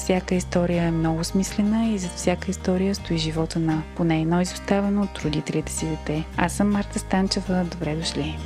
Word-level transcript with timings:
всяка 0.00 0.34
история 0.34 0.82
е 0.82 0.90
много 0.90 1.24
смислена 1.24 1.88
и 1.88 1.98
зад 1.98 2.10
всяка 2.10 2.50
история 2.50 2.94
стои 2.94 3.18
живота 3.18 3.58
на 3.58 3.82
поне 3.96 4.20
едно 4.20 4.40
изоставено 4.40 5.02
от 5.02 5.18
родителите 5.18 5.72
си 5.72 5.86
дете. 5.86 6.24
Аз 6.36 6.52
съм 6.52 6.70
Марта 6.70 6.98
Станчева. 6.98 7.66
Добре 7.70 7.96
дошли! 7.96 8.38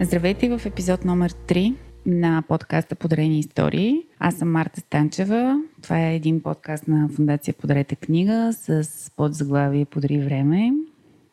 Здравейте 0.00 0.58
в 0.58 0.66
епизод 0.66 1.04
номер 1.04 1.32
3 1.32 1.74
на 2.06 2.42
подкаста 2.48 2.94
Подарени 2.94 3.38
истории. 3.38 4.02
Аз 4.18 4.34
съм 4.34 4.50
Марта 4.50 4.80
Станчева. 4.80 5.60
Това 5.82 6.00
е 6.00 6.14
един 6.14 6.42
подкаст 6.42 6.88
на 6.88 7.08
Фундация 7.08 7.54
Подарете 7.54 7.96
книга 7.96 8.50
с 8.52 8.84
подзаглавие 9.16 9.84
Подари 9.84 10.18
време. 10.18 10.72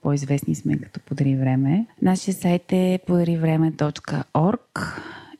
По-известни 0.01 0.55
сме 0.55 0.77
като 0.77 0.99
Подари 0.99 1.35
време. 1.35 1.85
Нашия 2.01 2.33
сайт 2.33 2.71
е 2.71 2.99
podarivreme.org 3.07 4.59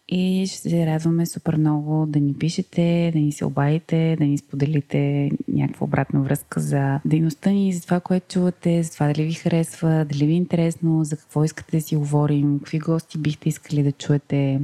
и 0.10 0.48
ще 0.48 0.58
се 0.58 0.86
радваме 0.86 1.26
супер 1.26 1.58
много 1.58 2.06
да 2.06 2.20
ни 2.20 2.34
пишете, 2.34 3.12
да 3.14 3.20
ни 3.20 3.32
се 3.32 3.46
обадите, 3.46 4.16
да 4.20 4.26
ни 4.26 4.38
споделите 4.38 5.32
някаква 5.48 5.84
обратна 5.84 6.22
връзка 6.22 6.60
за 6.60 7.00
дейността 7.06 7.50
ни, 7.50 7.74
за 7.74 7.82
това, 7.82 8.00
което 8.00 8.34
чувате, 8.34 8.84
за 8.84 8.92
това 8.92 9.08
дали 9.08 9.24
ви 9.24 9.34
харесва, 9.34 10.06
дали 10.10 10.26
ви 10.26 10.34
е 10.34 10.36
интересно, 10.36 11.04
за 11.04 11.18
какво 11.18 11.44
искате 11.44 11.78
да 11.78 11.82
си 11.82 11.96
говорим, 11.96 12.60
какви 12.60 12.80
гости 12.80 13.18
бихте 13.18 13.50
искали 13.50 13.84
да 13.84 13.92
чуете 13.92 14.62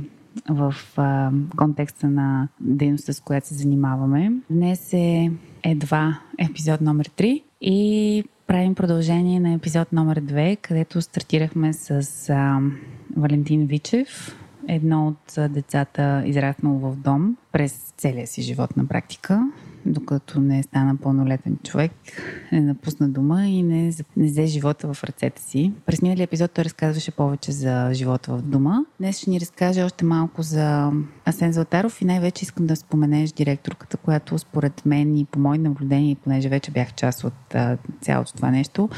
в 0.50 0.76
а, 0.98 1.32
контекста 1.58 2.10
на 2.10 2.48
дейността, 2.60 3.14
с 3.14 3.20
която 3.20 3.48
се 3.48 3.54
занимаваме. 3.54 4.34
Днес 4.50 4.94
е 4.94 5.32
едва 5.64 6.20
епизод 6.38 6.82
номер 6.82 7.10
3 7.10 7.44
и 7.62 8.24
правим 8.48 8.76
продължение 8.76 9.40
на 9.40 9.54
епизод 9.54 9.94
номер 9.94 10.22
2, 10.22 10.58
където 10.62 11.02
стартирахме 11.02 11.74
с 11.74 12.30
а, 12.30 12.60
Валентин 13.18 13.66
Вичев, 13.66 14.36
едно 14.72 15.08
от 15.08 15.52
децата 15.52 16.24
израснало 16.26 16.80
в 16.80 16.96
дом 16.96 17.38
през 17.52 17.94
целия 17.98 18.28
си 18.28 18.42
живот 18.42 18.78
на 18.78 18.86
практика, 18.86 19.52
докато 19.86 20.40
не 20.40 20.60
е 20.60 20.64
стана 20.64 20.98
пълнолетен 20.98 21.58
човек, 21.64 21.92
не 22.52 22.62
напусна 22.62 23.10
дома 23.10 23.46
и 23.46 23.64
не, 23.64 23.94
не 24.18 24.26
взе 24.26 24.46
живота 24.46 24.94
в 24.94 25.04
ръцете 25.04 25.42
си. 25.42 25.74
През 25.86 26.02
миналия 26.02 26.24
епизод 26.24 26.52
той 26.52 26.64
разказваше 26.64 27.12
повече 27.12 27.52
за 27.52 27.90
живота 27.94 28.38
в 28.38 28.42
дома. 28.42 28.86
Днес 29.00 29.18
ще 29.18 29.30
ни 29.30 29.40
разкаже 29.40 29.84
още 29.84 30.06
малко 30.06 30.42
за 30.42 30.92
Асен 31.26 31.54
Златаров 31.54 32.02
и 32.02 32.06
най-вече 32.06 32.44
искам 32.44 32.68
да 32.68 32.76
споменеш 32.76 33.32
директорката, 33.32 33.98
която 33.98 34.38
според 34.38 34.86
мен 34.86 35.18
и 35.18 35.26
по 35.26 35.40
мои 35.40 35.58
наблюдения, 35.58 36.18
понеже 36.24 36.50
вече 36.50 36.72
бях 36.72 36.94
част 36.94 37.24
от 37.24 37.56
цялото 38.02 38.34
това 38.34 38.52
нещо, 38.52 38.90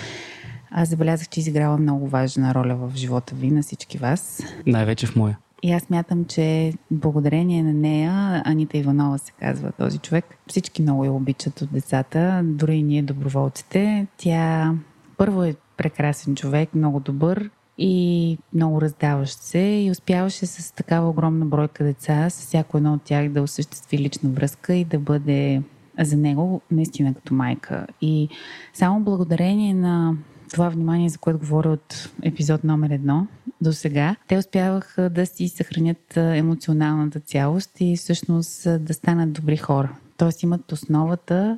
аз 0.72 0.90
забелязах, 0.90 1.30
че 1.30 1.40
изиграва 1.40 1.78
много 1.78 2.08
важна 2.08 2.54
роля 2.54 2.76
в 2.76 2.92
живота 2.96 3.36
ви 3.36 3.52
на 3.52 3.62
всички 3.62 3.98
вас. 3.98 4.44
Най-вече 4.66 5.08
в 5.08 5.16
моя. 5.16 5.38
И 5.64 5.72
аз 5.72 5.90
мятам, 5.90 6.26
че 6.26 6.74
благодарение 6.92 7.64
на 7.64 7.74
нея, 7.74 8.42
Анита 8.46 8.78
Иванова 8.78 9.18
се 9.18 9.32
казва 9.32 9.72
този 9.72 9.98
човек, 9.98 10.26
всички 10.48 10.82
много 10.82 11.06
я 11.06 11.12
обичат 11.12 11.62
от 11.62 11.74
децата, 11.74 12.42
дори 12.44 12.76
и 12.76 12.84
ние 12.84 13.02
доброволците. 13.02 14.08
Тя 14.18 14.74
първо 15.18 15.44
е 15.44 15.56
прекрасен 15.78 16.36
човек, 16.36 16.76
много 16.76 17.00
добър 17.00 17.50
и 17.78 18.38
много 18.54 18.82
раздаващ 18.82 19.40
се 19.40 19.60
и 19.60 19.92
успяваше 19.92 20.46
с 20.46 20.72
такава 20.72 21.10
огромна 21.10 21.46
бройка 21.46 21.84
деца, 21.84 22.30
с 22.30 22.40
всяко 22.40 22.78
едно 22.78 22.94
от 22.94 23.02
тях 23.02 23.30
да 23.30 23.42
осъществи 23.42 23.98
лична 23.98 24.30
връзка 24.30 24.76
и 24.76 24.86
да 24.86 25.00
бъде 25.00 25.62
за 26.00 26.18
него 26.18 26.62
наистина 26.72 27.14
като 27.14 27.34
майка. 27.34 27.88
И 28.02 28.30
само 28.74 29.00
благодарение 29.00 29.74
на 29.74 30.16
това 30.54 30.70
внимание, 30.70 31.10
за 31.10 31.18
което 31.18 31.40
говоря 31.40 31.70
от 31.70 32.10
епизод 32.24 32.64
номер 32.64 32.90
едно 32.90 33.28
до 33.62 33.74
сега, 33.74 34.16
те 34.28 34.38
успяваха 34.38 35.10
да 35.10 35.26
си 35.26 35.48
съхранят 35.48 36.18
емоционалната 36.18 37.20
цялост 37.20 37.72
и 37.80 37.98
всъщност 37.98 38.68
да 38.80 38.94
станат 38.94 39.34
добри 39.34 39.58
хора. 39.58 39.96
Тоест 40.18 40.44
имат 40.44 40.72
основата, 40.72 41.58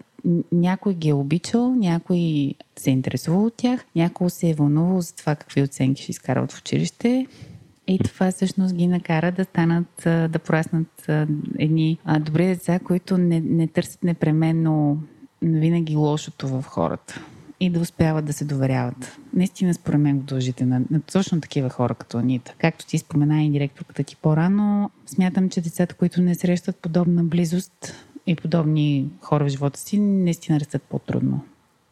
някой 0.51 0.94
ги 0.94 1.09
е 1.09 1.13
обичал, 1.13 1.75
някой 1.75 2.53
се 2.75 2.89
е 2.89 2.94
интересувал 2.94 3.45
от 3.45 3.53
тях, 3.57 3.85
някой 3.95 4.29
се 4.29 4.50
е 4.50 4.53
вълнувал 4.53 5.01
за 5.01 5.16
това 5.16 5.35
какви 5.35 5.63
оценки 5.63 6.03
ще 6.03 6.11
изкарват 6.11 6.51
в 6.51 6.59
училище. 6.59 7.28
И 7.88 8.00
това 8.00 8.31
всъщност 8.31 8.75
ги 8.75 8.88
накара 8.88 9.31
да 9.31 9.44
станат, 9.44 10.01
да 10.05 10.39
пораснат 10.45 11.05
едни 11.59 12.00
добри 12.19 12.45
деца, 12.45 12.79
които 12.79 13.17
не, 13.17 13.39
не 13.39 13.67
търсят 13.67 14.03
непременно 14.03 15.00
винаги 15.41 15.95
лошото 15.95 16.47
в 16.47 16.63
хората 16.67 17.22
и 17.59 17.69
да 17.69 17.79
успяват 17.79 18.25
да 18.25 18.33
се 18.33 18.45
доверяват. 18.45 19.17
Наистина, 19.33 19.73
според 19.73 19.99
мен, 19.99 20.17
го 20.17 20.23
дължите 20.23 20.66
на, 20.66 20.81
на 20.91 21.01
точно 21.01 21.41
такива 21.41 21.69
хора 21.69 21.95
като 21.95 22.17
Анита. 22.17 22.53
Както 22.57 22.85
ти 22.85 22.97
спомена 22.97 23.43
и 23.43 23.49
директорката 23.49 24.03
ти 24.03 24.16
по-рано, 24.16 24.91
смятам, 25.05 25.49
че 25.49 25.61
децата, 25.61 25.95
които 25.95 26.21
не 26.21 26.35
срещат 26.35 26.75
подобна 26.75 27.23
близост 27.23 27.95
и 28.27 28.35
подобни 28.35 29.09
хора 29.21 29.45
в 29.45 29.49
живота 29.49 29.79
си, 29.79 29.99
наистина 29.99 30.59
растат 30.59 30.83
по-трудно. 30.83 31.43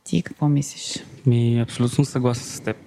Ти 0.04 0.22
какво 0.22 0.48
мислиш? 0.48 1.04
Ми, 1.26 1.60
абсолютно 1.60 2.06
съгласен 2.06 2.44
с 2.44 2.60
теб. 2.60 2.78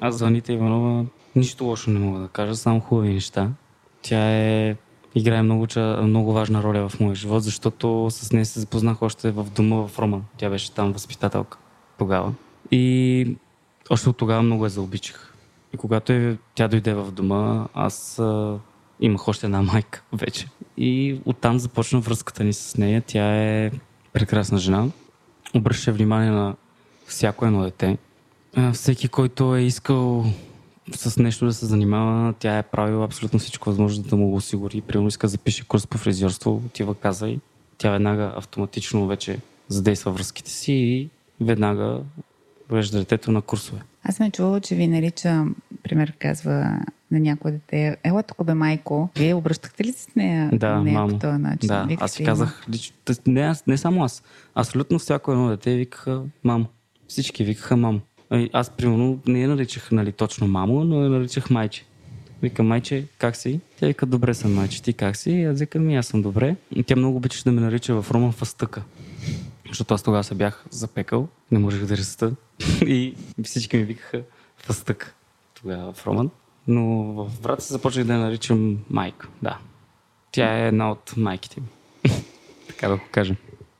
Аз 0.00 0.18
за 0.18 0.26
Анита 0.26 0.52
Иванова 0.52 1.04
нищо 1.36 1.64
лошо 1.64 1.90
не 1.90 1.98
мога 1.98 2.18
да 2.18 2.28
кажа, 2.28 2.56
само 2.56 2.80
хубави 2.80 3.12
неща. 3.12 3.50
Тя 4.02 4.30
е 4.30 4.76
играе 5.14 5.42
много, 5.42 5.66
много 6.02 6.32
важна 6.32 6.62
роля 6.62 6.88
в 6.88 7.00
моя 7.00 7.14
живот, 7.14 7.42
защото 7.42 8.06
с 8.10 8.32
нея 8.32 8.46
се 8.46 8.60
запознах 8.60 9.02
още 9.02 9.30
в 9.30 9.46
дома 9.56 9.76
в 9.76 9.98
Роман. 9.98 10.24
Тя 10.36 10.50
беше 10.50 10.72
там 10.72 10.92
възпитателка 10.92 11.58
тогава. 11.98 12.32
И 12.70 13.36
още 13.90 14.08
от 14.08 14.16
тогава 14.16 14.42
много 14.42 14.64
я 14.64 14.70
заобичах. 14.70 15.34
И 15.74 15.76
когато 15.76 16.12
е, 16.12 16.38
тя 16.54 16.68
дойде 16.68 16.94
в 16.94 17.12
дома, 17.12 17.66
аз 17.74 18.22
имах 19.00 19.28
още 19.28 19.46
една 19.46 19.62
майка 19.62 20.02
вече. 20.12 20.46
И 20.76 21.20
оттам 21.24 21.58
започна 21.58 22.00
връзката 22.00 22.44
ни 22.44 22.52
с 22.52 22.76
нея. 22.76 23.02
Тя 23.06 23.36
е 23.36 23.70
прекрасна 24.12 24.58
жена. 24.58 24.86
Обръща 25.54 25.92
внимание 25.92 26.30
на 26.30 26.54
всяко 27.06 27.46
едно 27.46 27.62
дете. 27.62 27.98
Всеки, 28.72 29.08
който 29.08 29.56
е 29.56 29.60
искал 29.60 30.24
с 30.94 31.16
нещо 31.16 31.46
да 31.46 31.52
се 31.52 31.66
занимава, 31.66 32.34
тя 32.38 32.58
е 32.58 32.62
правила 32.62 33.04
абсолютно 33.04 33.38
всичко 33.38 33.70
възможно 33.70 34.04
да 34.04 34.16
му 34.16 34.30
го 34.30 34.36
осигури. 34.36 34.80
Примерно 34.80 35.08
иска 35.08 35.26
да 35.26 35.30
запише 35.30 35.68
курс 35.68 35.86
по 35.86 35.98
фризьорство, 35.98 36.62
отива 36.66 36.94
каза 36.94 37.28
и 37.28 37.40
тя 37.78 37.90
веднага 37.90 38.32
автоматично 38.36 39.06
вече 39.06 39.38
задейства 39.68 40.12
връзките 40.12 40.50
си 40.50 40.72
и 40.72 41.10
веднага 41.40 42.00
вежда 42.70 42.98
детето 42.98 43.32
на 43.32 43.42
курсове. 43.42 43.82
Аз 44.04 44.16
съм 44.16 44.30
чувала, 44.30 44.60
че 44.60 44.74
ви 44.74 44.86
нарича, 44.86 45.44
пример 45.82 46.12
казва 46.18 46.80
на 47.10 47.20
някое 47.20 47.52
дете, 47.52 47.96
ела 48.04 48.22
тук 48.22 48.44
бе 48.44 48.54
майко. 48.54 49.08
Вие 49.16 49.34
обръщахте 49.34 49.84
ли 49.84 49.92
с 49.92 50.08
нея, 50.16 50.50
да, 50.52 50.80
нея 50.80 50.98
мамо. 50.98 51.08
по 51.08 51.18
този 51.18 51.38
начин? 51.38 51.68
Да, 51.68 51.88
аз 52.00 52.12
си 52.12 52.24
казах, 52.24 52.66
не, 53.26 53.40
аз, 53.40 53.66
не 53.66 53.76
само 53.76 54.04
аз, 54.04 54.22
абсолютно 54.54 54.98
всяко 54.98 55.32
едно 55.32 55.48
дете 55.48 55.76
викаха 55.76 56.22
мамо. 56.44 56.66
Всички 57.08 57.44
викаха 57.44 57.76
мамо. 57.76 58.00
Аз, 58.52 58.70
примерно, 58.70 59.18
не 59.26 59.40
я 59.40 59.48
наричах 59.48 59.92
нали, 59.92 60.12
точно 60.12 60.46
мамо, 60.46 60.84
но 60.84 61.02
я 61.04 61.10
наричах 61.10 61.50
майче. 61.50 61.84
Вика, 62.42 62.62
майче, 62.62 63.06
как 63.18 63.36
си? 63.36 63.60
Тя 63.80 63.86
вика, 63.86 64.06
добре 64.06 64.34
съм, 64.34 64.54
майче, 64.54 64.82
ти 64.82 64.92
как 64.92 65.16
си? 65.16 65.42
аз 65.42 65.58
викам, 65.58 65.90
аз 65.90 66.06
съм 66.06 66.22
добре. 66.22 66.56
И 66.74 66.82
тя 66.82 66.96
много 66.96 67.16
обичаше 67.16 67.44
да 67.44 67.52
ме 67.52 67.60
нарича 67.60 68.02
в 68.02 68.10
Рома 68.10 68.32
фастъка. 68.32 68.82
Защото 69.68 69.94
аз 69.94 70.02
тогава 70.02 70.24
се 70.24 70.34
бях 70.34 70.64
запекал, 70.70 71.28
не 71.50 71.58
можех 71.58 71.84
да 71.84 71.96
раста. 71.96 72.32
и 72.86 73.14
всички 73.44 73.76
ми 73.76 73.82
викаха 73.82 74.22
фастък 74.56 75.14
тогава 75.54 75.92
в 75.92 76.06
Роман. 76.06 76.30
Но 76.68 76.84
в 77.12 77.42
Враца 77.42 77.72
започнах 77.72 78.06
да 78.06 78.12
я 78.12 78.18
наричам 78.18 78.78
майка, 78.90 79.28
да. 79.42 79.58
Тя 80.32 80.58
е 80.58 80.68
една 80.68 80.90
от 80.90 81.14
майките 81.16 81.60
ми. 81.60 81.66
така 82.68 82.88
да 82.88 82.96
го 82.96 83.02
кажем. 83.10 83.36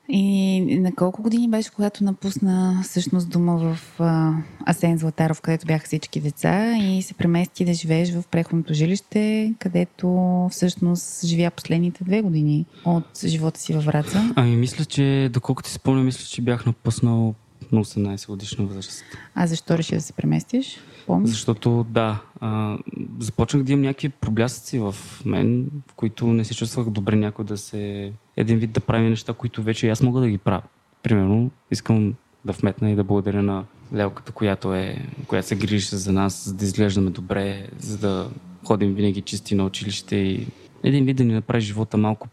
И 0.09 0.61
на 0.79 0.95
колко 0.95 1.21
години 1.21 1.49
беше, 1.49 1.71
когато 1.71 2.03
напусна 2.03 2.81
всъщност 2.83 3.29
дома 3.29 3.55
в 3.55 3.79
а, 3.99 4.33
Асен 4.65 4.97
Златаров, 4.97 5.41
където 5.41 5.65
бяха 5.65 5.85
всички 5.85 6.19
деца 6.19 6.77
и 6.77 7.01
се 7.01 7.13
премести 7.13 7.65
да 7.65 7.73
живееш 7.73 8.13
в 8.13 8.23
преходното 8.31 8.73
жилище, 8.73 9.53
където 9.59 10.47
всъщност 10.51 11.25
живя 11.25 11.51
последните 11.51 12.03
две 12.03 12.21
години 12.21 12.65
от 12.85 13.19
живота 13.25 13.59
си 13.59 13.73
във 13.73 13.85
Враца? 13.85 14.33
Ами 14.35 14.55
мисля, 14.55 14.85
че 14.85 15.29
доколкото 15.33 15.69
си 15.69 15.75
спомня, 15.75 16.03
мисля, 16.03 16.25
че 16.25 16.41
бях 16.41 16.65
напуснал 16.65 17.35
на 17.71 17.83
18 17.83 18.27
годишна 18.27 18.65
възраст. 18.65 19.03
А 19.35 19.47
защо 19.47 19.77
реши 19.77 19.95
да 19.95 20.01
се 20.01 20.13
преместиш? 20.13 20.79
Помниш? 21.07 21.29
Защото 21.29 21.85
да, 21.89 22.21
а, 22.39 22.77
започнах 23.19 23.63
да 23.63 23.71
имам 23.71 23.81
някакви 23.81 24.09
проблясъци 24.09 24.79
в 24.79 24.95
мен, 25.25 25.69
в 25.87 25.93
които 25.93 26.27
не 26.27 26.45
се 26.45 26.55
чувствах 26.55 26.89
добре 26.89 27.15
някой 27.15 27.45
да 27.45 27.57
се... 27.57 28.13
Един 28.37 28.57
вид 28.57 28.71
да 28.71 28.79
прави 28.79 29.09
неща, 29.09 29.33
които 29.33 29.63
вече 29.63 29.89
аз 29.89 30.01
мога 30.01 30.21
да 30.21 30.29
ги 30.29 30.37
правя. 30.37 30.61
Примерно, 31.03 31.51
искам 31.71 32.13
да 32.45 32.53
вметна 32.53 32.91
и 32.91 32.95
да 32.95 33.03
благодаря 33.03 33.43
на 33.43 33.65
Лелката, 33.93 34.31
която, 34.31 34.73
е, 34.73 35.05
която 35.27 35.47
се 35.47 35.55
грижи 35.55 35.95
за 35.95 36.11
нас, 36.11 36.45
за 36.45 36.53
да 36.53 36.65
изглеждаме 36.65 37.09
добре, 37.09 37.67
за 37.79 37.97
да 37.97 38.29
ходим 38.65 38.93
винаги 38.93 39.21
чисти 39.21 39.55
на 39.55 39.65
училище 39.65 40.15
и 40.15 40.47
един 40.83 41.05
вид 41.05 41.17
да 41.17 41.23
ни 41.23 41.33
направи 41.33 41.61
живота 41.61 41.97
малко 41.97 42.27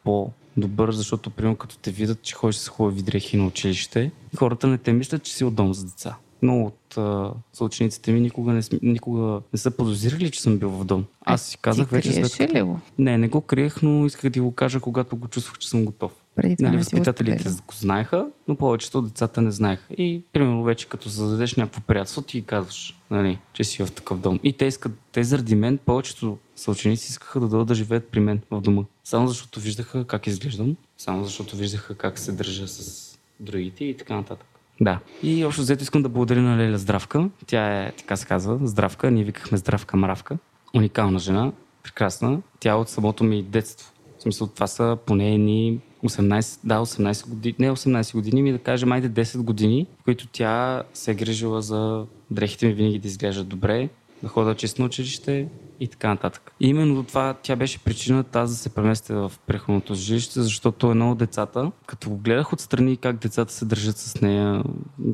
по-добър, 0.55 0.93
защото, 0.93 1.31
примерно, 1.31 1.57
като 1.57 1.79
те 1.79 1.91
видят, 1.91 2.23
че 2.23 2.35
ходиш 2.35 2.57
с 2.57 2.69
хубави 2.69 3.03
дрехи 3.03 3.37
на 3.37 3.47
училище, 3.47 4.11
хората 4.37 4.67
не 4.67 4.79
те 4.79 4.93
мислят, 4.93 5.23
че 5.23 5.35
си 5.35 5.45
от 5.45 5.55
дом 5.55 5.75
за 5.75 5.85
деца. 5.85 6.17
Много 6.43 6.67
от 6.67 6.99
а, 6.99 7.33
съучениците 7.53 8.13
ми 8.13 8.21
никога 8.21 8.53
не, 8.53 8.61
никога 8.83 9.41
не 9.53 9.59
са 9.59 9.71
подозирали, 9.71 10.31
че 10.31 10.43
съм 10.43 10.59
бил 10.59 10.71
в 10.71 10.85
дом. 10.85 11.05
Аз 11.25 11.43
си 11.43 11.59
казах 11.59 11.89
Ти 11.89 11.95
вече 11.95 12.13
след 12.13 12.55
ли? 12.55 12.67
Не, 12.99 13.19
не 13.19 13.29
го 13.29 13.41
криех, 13.41 13.83
но 13.83 14.07
исках 14.07 14.31
да 14.31 14.43
го 14.43 14.55
кажа, 14.55 14.81
когато 14.81 15.17
го 15.17 15.29
чувствах, 15.29 15.59
че 15.59 15.69
съм 15.69 15.85
готов. 15.85 16.13
Преди 16.37 16.57
това 16.57 16.69
Нали, 16.69 16.85
си 16.85 16.95
го 16.95 16.99
възпитателите 16.99 17.49
го 17.67 17.75
знаеха, 17.75 18.27
но 18.49 18.57
повечето 18.57 18.99
от 18.99 19.07
децата 19.07 19.43
не 19.43 19.51
знаеха. 19.51 19.95
И, 19.95 20.23
примерно, 20.33 20.65
вече 20.65 20.89
като 20.89 21.09
създадеш 21.09 21.55
някакво 21.55 21.81
приятелство, 21.81 22.23
ти 22.23 22.43
казваш, 22.43 22.97
нали, 23.11 23.39
че 23.53 23.65
си 23.65 23.85
в 23.85 23.93
такъв 23.93 24.19
дом. 24.19 24.41
И 24.43 24.53
те 24.53 24.65
искат, 24.65 24.93
те 25.13 25.25
заради 25.25 25.55
мен, 25.55 25.79
повечето 25.79 26.39
съученици 26.57 27.11
искаха 27.11 27.41
да 27.41 27.49
дойдат 27.49 27.69
да 27.69 27.75
живеят 27.75 28.09
при 28.09 28.21
мен 28.21 28.41
в 28.51 28.61
дома. 28.61 28.83
Само 29.05 29.29
защото 29.29 29.61
виждаха 29.61 30.05
как 30.05 30.27
изглеждам, 30.27 30.77
само 30.99 31.25
защото 31.25 31.57
виждаха 31.57 31.95
как 31.95 32.19
се 32.19 32.33
държа 32.33 32.69
с 32.69 33.19
другите 33.41 33.85
и 33.85 33.97
така 33.97 34.17
нататък. 34.17 34.47
Да. 34.81 35.01
И 35.23 35.45
общо 35.45 35.63
взето 35.63 35.83
искам 35.83 36.03
да 36.03 36.09
благодаря 36.09 36.43
на 36.43 36.59
Леля 36.59 36.79
Здравка. 36.79 37.31
Тя 37.47 37.83
е, 37.83 37.93
така 37.93 38.17
се 38.17 38.27
казва, 38.27 38.59
Здравка. 38.63 39.11
Ние 39.11 39.25
викахме 39.25 39.59
Здравка 39.59 39.97
Мравка. 39.97 40.39
Уникална 40.75 41.19
жена, 41.19 41.53
прекрасна. 41.83 42.41
Тя 42.61 42.71
е 42.71 42.75
от 42.75 42.89
самото 42.89 43.25
ми 43.25 43.43
детство. 43.43 43.93
В 44.19 44.23
смисъл, 44.23 44.47
това 44.47 44.67
са 44.67 44.99
поне 45.07 45.35
едни 45.35 45.81
18, 46.05 46.59
да, 46.65 46.79
18 46.79 47.29
години, 47.29 47.55
не 47.59 47.71
18 47.71 48.13
години, 48.15 48.43
ми 48.43 48.53
да 48.53 48.59
кажем, 48.59 48.93
айде 48.93 49.11
10 49.11 49.43
години, 49.43 49.87
в 50.01 50.05
които 50.05 50.27
тя 50.27 50.83
се 50.95 51.11
е 51.11 51.15
грижила 51.15 51.63
за 51.63 52.07
дрехите 52.31 52.67
ми 52.67 52.73
винаги 52.73 52.99
да 52.99 53.09
изглеждат 53.09 53.49
добре, 53.49 53.89
да 54.23 54.29
хода 54.29 54.55
чест 54.55 54.79
на 54.79 54.85
училище 54.85 55.49
и 55.81 55.89
така 55.89 56.09
нататък. 56.09 56.53
И 56.61 56.69
именно 56.69 57.05
това 57.05 57.35
тя 57.43 57.57
беше 57.57 57.79
причината 57.79 58.41
аз 58.41 58.51
да 58.51 58.57
се 58.57 58.75
преместя 58.75 59.15
в 59.15 59.33
преходното 59.47 59.95
жилище, 59.95 60.43
защото 60.43 60.91
едно 60.91 61.11
от 61.11 61.19
децата, 61.19 61.73
като 61.87 62.11
го 62.11 62.17
гледах 62.17 62.53
отстрани 62.53 62.97
как 62.97 63.17
децата 63.17 63.53
се 63.53 63.65
държат 63.65 63.99
с 63.99 64.21
нея, 64.21 64.63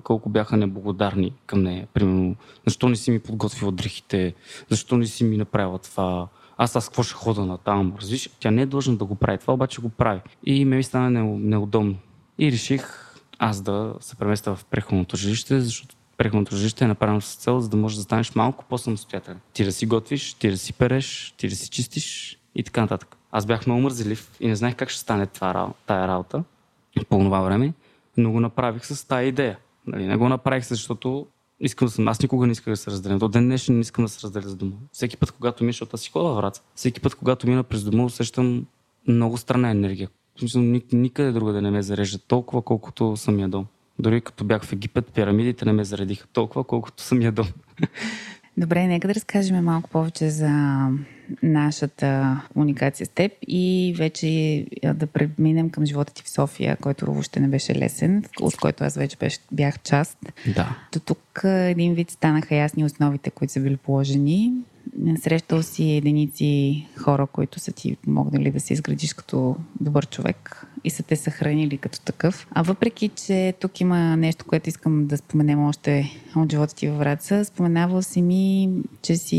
колко 0.03 0.29
бяха 0.29 0.57
неблагодарни 0.57 1.33
към 1.47 1.63
нея. 1.63 1.89
Примерно, 1.95 2.37
защо 2.67 2.89
не 2.89 2.97
си 2.97 3.11
ми 3.11 3.19
подготвила 3.19 3.73
дрехите, 3.73 4.35
защо 4.69 4.97
не 4.97 5.07
си 5.07 5.25
ми 5.25 5.37
направила 5.37 5.79
това, 5.79 6.29
аз 6.62 6.77
аз 6.77 6.89
какво 6.89 7.03
ще 7.03 7.15
хода 7.15 7.47
на 7.47 7.59
там, 7.59 7.93
разбираш? 8.01 8.31
Тя 8.41 8.51
не 8.51 8.62
е 8.62 8.67
длъжна 8.67 8.97
да 8.97 9.05
го 9.05 9.15
прави 9.15 9.39
това, 9.39 9.55
обаче 9.55 9.81
го 9.81 9.89
прави. 9.89 10.21
И 10.47 10.65
ме 10.65 10.77
ми 10.77 10.83
стана 10.83 11.11
не- 11.11 11.39
неудобно. 11.39 11.97
И 12.39 12.53
реших 12.53 13.15
аз 13.39 13.61
да 13.61 13.95
се 14.01 14.17
преместя 14.17 14.55
в 14.55 14.65
преходното 14.65 15.17
жилище, 15.17 15.61
защото 15.61 15.97
преходното 16.17 16.57
жилище 16.57 16.85
е 16.85 16.89
направено 16.89 17.21
с 17.21 17.35
цел, 17.35 17.61
за 17.61 17.69
да 17.69 17.77
можеш 17.77 17.97
да 17.97 18.03
станеш 18.03 18.35
малко 18.35 18.65
по-самостоятелен. 18.69 19.41
Ти 19.53 19.65
да 19.65 19.73
си 19.73 19.87
готвиш, 19.87 20.35
ти 20.35 20.51
да 20.51 20.59
си 20.59 20.73
переш, 20.73 21.35
ти 21.37 21.49
да 21.49 21.57
си 21.57 21.71
чистиш 21.71 22.39
и 22.55 22.62
така 22.62 22.81
нататък. 22.81 23.17
Аз 23.33 23.47
бях 23.47 23.67
много 23.67 23.81
мързелив 23.83 24.31
и 24.41 24.49
не 24.49 24.57
знаех 24.57 24.77
как 24.77 24.89
ще 24.91 25.01
стане 25.01 25.27
това, 25.27 25.73
тая 25.87 26.09
работа 26.09 26.45
по 27.09 27.19
това 27.19 27.41
време, 27.41 27.73
но 28.17 28.33
го 28.33 28.41
направих 28.41 28.87
с 28.87 29.09
тая 29.09 29.27
идея. 29.27 29.59
Нали, 29.87 30.07
не 30.07 30.17
го 30.17 30.29
направих, 30.29 30.65
защото 30.65 31.27
искам 31.61 31.87
да 31.87 31.93
съм. 31.93 32.09
Аз 32.09 32.23
никога 32.23 32.47
не 32.47 32.53
исках 32.53 32.73
да 32.73 32.77
се 32.77 32.91
разделя. 32.91 33.19
До 33.19 33.29
ден 33.29 33.45
днешен 33.45 33.75
не 33.75 33.81
искам 33.81 34.05
да 34.05 34.09
се 34.09 34.23
разделя 34.23 34.49
с 34.49 34.57
дома. 34.57 34.73
Всеки 34.93 35.17
път, 35.17 35.33
когато 35.33 35.65
мина, 35.65 35.73
защото 35.73 35.97
аз 35.97 36.01
си 36.01 36.11
във 36.15 36.37
Враца, 36.37 36.62
всеки 36.75 37.01
път, 37.01 37.15
когато 37.15 37.49
мина 37.49 37.62
през 37.62 37.85
дома, 37.85 38.05
усещам 38.05 38.67
много 39.09 39.37
странна 39.37 39.71
енергия. 39.71 40.09
В 40.39 40.55
ник- 40.55 40.93
никъде 40.93 41.33
друга 41.33 41.53
да 41.53 41.62
не 41.62 41.71
ме 41.71 41.83
зарежда 41.83 42.19
толкова, 42.19 42.62
колкото 42.62 43.17
самия 43.17 43.49
дом. 43.49 43.67
Дори 43.99 44.21
като 44.21 44.45
бях 44.45 44.65
в 44.65 44.73
Египет, 44.73 45.07
пирамидите 45.07 45.65
не 45.65 45.73
ме 45.73 45.85
заредиха 45.85 46.27
толкова, 46.27 46.65
колкото 46.65 47.03
самия 47.03 47.33
дом. 47.33 47.47
Добре, 48.57 48.87
нека 48.87 49.09
да 49.09 49.15
разкажем 49.15 49.65
малко 49.65 49.91
повече 49.91 50.31
за 50.31 50.49
нашата 51.43 52.41
комуникация 52.53 53.06
с 53.06 53.09
теб 53.09 53.32
и 53.49 53.94
вече 53.99 54.67
да 54.94 55.06
преминем 55.06 55.71
към 55.71 55.87
живота 55.87 56.15
ти 56.15 56.23
в 56.23 56.31
София, 56.31 56.77
който 56.77 57.06
въобще 57.06 57.41
не 57.41 57.49
беше 57.49 57.75
лесен, 57.75 58.25
от 58.41 58.56
който 58.56 58.85
аз 58.85 58.94
вече 58.94 59.17
беше, 59.17 59.38
бях 59.53 59.82
част. 59.82 60.19
Да. 60.55 60.77
До 60.93 61.00
тук 61.00 61.41
един 61.44 61.94
вид 61.94 62.11
станаха 62.11 62.55
ясни 62.55 62.85
основите, 62.85 63.31
които 63.31 63.53
са 63.53 63.61
били 63.61 63.77
положени. 63.77 64.53
Срещал 65.23 65.62
си 65.62 65.91
единици 65.91 66.87
хора, 66.97 67.27
които 67.27 67.61
са 67.61 67.73
ти 67.73 67.97
помогнали 67.97 68.50
да 68.50 68.61
се 68.61 68.73
изградиш 68.73 69.15
като 69.15 69.56
добър 69.81 70.06
човек 70.06 70.67
и 70.85 70.91
са 70.91 71.03
те 71.03 71.17
съхранили 71.17 71.79
като 71.79 72.00
такъв. 72.00 72.47
А 72.50 72.62
въпреки, 72.62 73.09
че 73.09 73.55
тук 73.61 73.81
има 73.81 74.17
нещо, 74.17 74.44
което 74.49 74.69
искам 74.69 75.06
да 75.06 75.17
споменем 75.17 75.65
още 75.65 76.11
от 76.37 76.50
живота 76.50 76.75
ти 76.75 76.88
във 76.88 76.99
Враца, 76.99 77.44
споменавал 77.44 78.03
си 78.03 78.23
ми, 78.23 78.71
че 79.03 79.17
си 79.17 79.37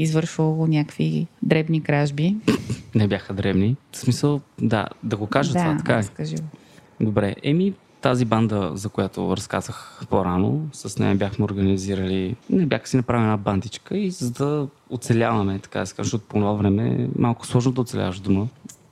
извършвал 0.00 0.66
някакви 0.66 1.26
дребни 1.42 1.82
кражби. 1.82 2.36
Не 2.94 3.08
бяха 3.08 3.34
древни. 3.34 3.76
В 3.92 3.96
смисъл, 3.96 4.40
да, 4.60 4.86
да 5.02 5.16
го 5.16 5.26
кажа 5.26 5.50
това, 5.52 5.76
така 5.76 5.92
е. 5.92 5.96
разкажи. 5.96 6.36
Добре, 7.00 7.34
еми 7.42 7.74
тази 8.00 8.24
банда, 8.24 8.70
за 8.74 8.88
която 8.88 9.36
разказах 9.36 10.02
по-рано, 10.10 10.68
с 10.72 10.98
нея 10.98 11.14
бяхме 11.14 11.44
организирали, 11.44 12.36
не 12.50 12.66
бях 12.66 12.88
си 12.88 12.96
направили 12.96 13.24
една 13.24 13.36
бандичка 13.36 13.98
и 13.98 14.10
за 14.10 14.30
да 14.30 14.68
оцеляваме, 14.90 15.58
така 15.58 15.80
да 15.80 15.86
се 15.86 15.94
каже, 15.94 16.06
защото 16.06 16.24
по 16.28 16.34
това 16.38 16.52
време 16.52 16.88
е 16.88 17.08
малко 17.18 17.46
сложно 17.46 17.72
да 17.72 17.80
оцеляваш 17.80 18.20
дома. 18.20 18.46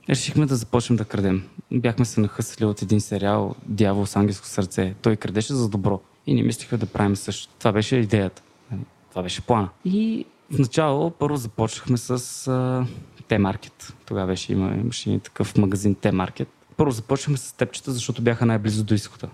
Решихме 0.09 0.45
да 0.45 0.55
започнем 0.55 0.97
да 0.97 1.05
крадем. 1.05 1.43
Бяхме 1.71 2.05
се 2.05 2.19
нахъсали 2.19 2.65
от 2.65 2.81
един 2.81 3.01
сериал 3.01 3.55
Дявол 3.65 4.05
с 4.05 4.15
ангелско 4.15 4.47
сърце. 4.47 4.95
Той 5.01 5.15
крадеше 5.15 5.53
за 5.53 5.69
добро. 5.69 6.01
И 6.27 6.33
не 6.33 6.43
мислиха 6.43 6.77
да 6.77 6.85
правим 6.85 7.15
също. 7.15 7.53
Това 7.59 7.71
беше 7.71 7.95
идеята. 7.95 8.41
Нали? 8.71 8.81
Това 9.09 9.23
беше 9.23 9.41
плана. 9.41 9.69
И 9.85 10.25
в 10.51 10.59
начало 10.59 11.11
първо 11.11 11.37
започнахме 11.37 11.97
с 11.97 12.87
Т-маркет. 13.27 13.93
Тогава 14.05 14.27
беше 14.27 14.53
има, 14.53 14.75
имаше 14.75 15.19
такъв 15.19 15.57
магазин 15.57 15.95
Т-маркет. 15.95 16.47
Първо 16.77 16.91
започнахме 16.91 17.37
с 17.37 17.41
степчета, 17.41 17.91
защото 17.91 18.21
бяха 18.21 18.45
най-близо 18.45 18.83
до 18.83 18.93
изхода. 18.93 19.29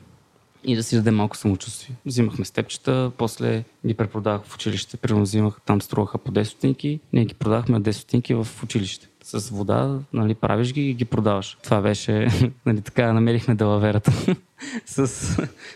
И 0.63 0.75
да 0.75 0.83
си 0.83 0.95
дадем 0.95 1.15
малко 1.15 1.37
самочувствие. 1.37 1.95
Взимахме 2.05 2.45
степчета, 2.45 3.11
после 3.17 3.63
ги 3.85 3.93
препродавах 3.93 4.43
в 4.45 4.55
училище. 4.55 4.97
Примерно 4.97 5.23
взимах, 5.23 5.61
там 5.65 5.81
струваха 5.81 6.17
по 6.17 6.31
10 6.31 6.43
стотинки, 6.43 6.99
ние 7.13 7.25
ги 7.25 7.33
продавахме 7.33 7.79
на 7.79 7.81
10 7.81 7.91
стотинки 7.91 8.33
в 8.33 8.47
училище. 8.63 9.07
С 9.33 9.49
вода, 9.49 9.99
нали, 10.13 10.35
правиш 10.35 10.73
ги 10.73 10.89
и 10.89 10.93
ги 10.93 11.05
продаваш. 11.05 11.57
Това 11.63 11.81
беше, 11.81 12.27
нали, 12.65 12.81
така 12.81 13.13
намерихме 13.13 13.55
далаверата 13.55 14.11
с 14.85 15.07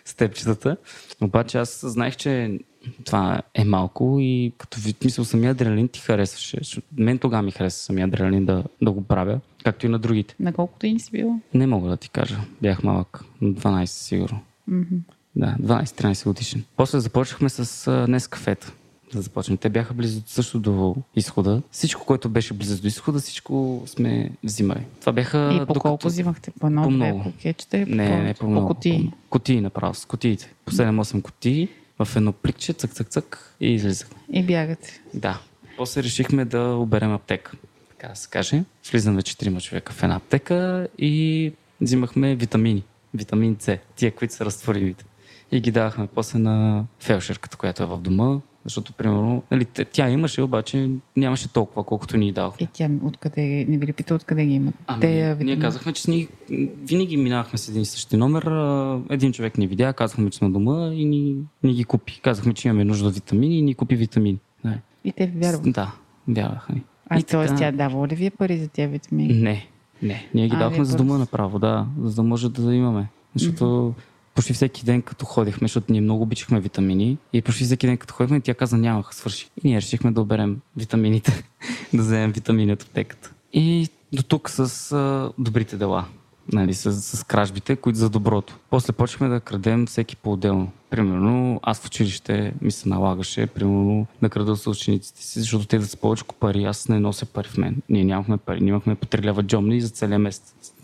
степчетата. 0.05 0.77
Обаче 1.21 1.57
аз 1.57 1.85
знаех, 1.85 2.15
че 2.15 2.59
това 3.05 3.41
е 3.53 3.63
малко 3.63 4.17
и 4.19 4.51
като 4.57 4.79
ви 4.79 4.95
мисля, 5.05 5.25
самия 5.25 5.51
адреналин 5.51 5.87
ти 5.87 5.99
харесваше. 5.99 6.81
Мен 6.97 7.17
тогава 7.17 7.43
ми 7.43 7.51
хареса 7.51 7.79
самия 7.79 8.07
адреналин 8.07 8.45
да, 8.45 8.63
да 8.81 8.91
го 8.91 9.03
правя, 9.03 9.39
както 9.63 9.85
и 9.85 9.89
на 9.89 9.99
другите. 9.99 10.35
На 10.39 10.53
колко 10.53 10.73
години 10.73 10.99
си 10.99 11.11
бил? 11.11 11.39
Не 11.53 11.67
мога 11.67 11.89
да 11.89 11.97
ти 11.97 12.09
кажа. 12.09 12.37
Бях 12.61 12.83
малък. 12.83 13.23
На 13.41 13.53
12 13.53 13.85
сигурно. 13.85 14.39
Мгм. 14.67 14.95
Да, 15.35 15.55
12-13 15.61 16.25
годишен. 16.25 16.63
После 16.77 16.99
започнахме 16.99 17.49
с 17.49 17.87
а, 17.87 18.05
днес 18.05 18.27
кафета. 18.27 18.73
Да 19.15 19.21
започнем. 19.21 19.57
Те 19.57 19.69
бяха 19.69 19.93
близо 19.93 20.21
също 20.27 20.59
до 20.59 20.95
изхода. 21.15 21.61
Всичко, 21.71 22.05
което 22.05 22.29
беше 22.29 22.53
близо 22.53 22.81
до 22.81 22.87
изхода, 22.87 23.19
всичко 23.19 23.83
сме 23.85 24.31
взимали. 24.43 24.85
Това 24.99 25.11
бяха... 25.13 25.59
И 25.63 25.65
по 25.65 25.73
колко 25.73 26.07
взимахте? 26.07 26.51
По 26.59 26.67
едно, 26.67 26.83
По 26.83 26.89
много. 26.89 27.33
или 27.43 27.53
по 27.71 27.77
Не, 27.77 28.23
не, 28.23 28.33
по 28.33 28.47
много. 28.47 28.67
кутии? 28.67 29.11
По- 29.11 29.29
Кутии 29.29 29.61
направо, 29.61 29.93
с 29.95 30.05
кутиите. 30.05 30.53
По 30.65 30.71
7-8 30.71 31.21
кутии 31.21 31.69
в 31.99 32.15
едно 32.15 32.31
пликче, 32.31 32.73
цък, 32.73 32.91
цък, 32.91 33.09
цък 33.09 33.55
и 33.59 33.67
излизах. 33.67 34.07
И 34.31 34.43
бягате. 34.43 35.01
Да. 35.13 35.39
После 35.77 36.03
решихме 36.03 36.45
да 36.45 36.61
оберем 36.61 37.13
аптека. 37.13 37.51
Така 37.89 38.07
да 38.07 38.15
се 38.15 38.29
каже. 38.29 38.63
Влизаме 38.91 39.21
четирима 39.21 39.61
човека 39.61 39.93
в 39.93 40.03
една 40.03 40.15
аптека 40.15 40.87
и 40.97 41.53
взимахме 41.81 42.35
витамини. 42.35 42.83
Витамин 43.13 43.55
С. 43.59 43.77
Тия, 43.95 44.15
които 44.15 44.33
са 44.33 44.45
разтворимите. 44.45 45.05
И 45.51 45.61
ги 45.61 45.71
давахме 45.71 46.07
после 46.07 46.39
на 46.39 46.85
фелшерката, 46.99 47.57
която 47.57 47.83
е 47.83 47.85
в 47.85 47.97
дома. 47.97 48.39
Защото, 48.65 48.93
примерно, 48.93 49.43
нали, 49.51 49.65
тя 49.65 50.09
имаше, 50.09 50.41
обаче 50.41 50.89
нямаше 51.17 51.53
толкова, 51.53 51.83
колкото 51.83 52.17
ни 52.17 52.31
давахме. 52.31 52.63
И 52.63 52.69
тя 52.73 52.89
откъде, 53.03 53.65
не 53.69 53.77
ви 53.77 53.87
ли 53.87 53.93
пита 53.93 54.15
откъде 54.15 54.45
ги 54.45 54.53
имат? 54.53 54.75
Ами, 54.87 55.01
Те, 55.01 55.07
ние, 55.07 55.31
а, 55.31 55.35
ние 55.35 55.59
казахме, 55.59 55.93
че 55.93 56.11
ни, 56.11 56.27
винаги 56.83 57.17
минавахме 57.17 57.57
с 57.57 57.69
един 57.69 57.81
и 57.81 57.85
същи 57.85 58.17
номер. 58.17 58.43
Един 59.09 59.33
човек 59.33 59.57
ни 59.57 59.67
видя, 59.67 59.93
казахме, 59.93 60.29
че 60.29 60.37
сме 60.37 60.49
дома 60.49 60.91
и 60.93 61.05
ни, 61.05 61.35
ни 61.63 61.73
ги 61.73 61.83
купи. 61.83 62.19
Казахме, 62.21 62.53
че 62.53 62.67
имаме 62.67 62.83
нужда 62.85 63.07
от 63.07 63.15
витамини 63.15 63.59
и 63.59 63.61
ни 63.61 63.75
купи 63.75 63.95
витамини. 63.95 64.37
Да, 64.65 64.73
И 65.05 65.11
те 65.11 65.27
ви 65.27 65.39
вярват. 65.39 65.71
да 65.71 65.93
вярваха 66.27 66.73
ни. 66.73 66.83
А 67.09 67.19
И 67.19 67.23
т.е. 67.23 67.55
тя 67.55 67.71
дава 67.71 68.07
ли 68.07 68.15
ви 68.15 68.25
е 68.25 68.31
пари 68.31 68.57
за 68.57 68.67
тия 68.67 68.87
витамини? 68.89 69.33
Не, 69.33 69.67
не. 70.03 70.27
Ние 70.33 70.47
ги 70.47 70.55
А, 70.55 70.59
давахме 70.59 70.77
вие 70.77 70.85
за 70.85 70.97
дома 70.97 71.17
направо, 71.17 71.59
да, 71.59 71.85
за 72.01 72.15
да 72.15 72.23
може 72.23 72.49
да 72.49 72.75
имаме. 72.75 73.07
Защото 73.35 73.93
почти 74.35 74.53
всеки 74.53 74.85
ден, 74.85 75.01
като 75.01 75.25
ходихме, 75.25 75.67
защото 75.67 75.91
ние 75.91 76.01
много 76.01 76.23
обичахме 76.23 76.59
витамини, 76.59 77.17
и 77.33 77.41
почти 77.41 77.63
всеки 77.63 77.87
ден, 77.87 77.97
като 77.97 78.13
ходихме, 78.13 78.41
тя 78.41 78.53
каза, 78.53 78.77
нямах, 78.77 79.15
свърши. 79.15 79.49
И 79.63 79.67
ние 79.67 79.77
решихме 79.77 80.11
да 80.11 80.21
оберем 80.21 80.59
витамините, 80.77 81.43
да 81.93 82.01
вземем 82.01 82.31
витамини 82.31 82.73
от 82.73 82.83
аптеката. 82.83 83.33
И 83.53 83.87
до 84.13 84.23
тук 84.23 84.49
с 84.49 84.91
а, 84.91 85.31
добрите 85.37 85.77
дела. 85.77 86.05
нали, 86.53 86.73
с, 86.73 87.01
с 87.01 87.23
кражбите, 87.23 87.75
които 87.75 87.99
за 87.99 88.09
доброто. 88.09 88.59
После 88.69 88.93
почнахме 88.93 89.27
да 89.27 89.39
крадем 89.39 89.85
всеки 89.85 90.15
по-отделно. 90.15 90.71
Примерно, 90.89 91.59
аз 91.63 91.79
в 91.79 91.85
училище 91.85 92.53
ми 92.61 92.71
се 92.71 92.89
налагаше, 92.89 93.47
примерно, 93.47 94.07
да 94.21 94.29
крада 94.29 94.55
с 94.55 94.67
учениците 94.67 95.23
си, 95.23 95.39
защото 95.39 95.67
те 95.67 95.79
да 95.79 95.85
са 95.87 95.97
повече 95.97 96.23
пари, 96.39 96.63
аз 96.63 96.89
не 96.89 96.99
нося 96.99 97.25
пари 97.25 97.47
в 97.47 97.57
мен. 97.57 97.81
Ние 97.89 98.03
нямахме 98.03 98.37
пари, 98.37 98.61
ние 98.61 98.69
имахме 98.69 98.95
по 98.95 99.05
3 99.05 99.23
лева 99.23 99.43
джомни 99.43 99.81
за 99.81 99.89
целия 99.89 100.19
месец. 100.19 100.74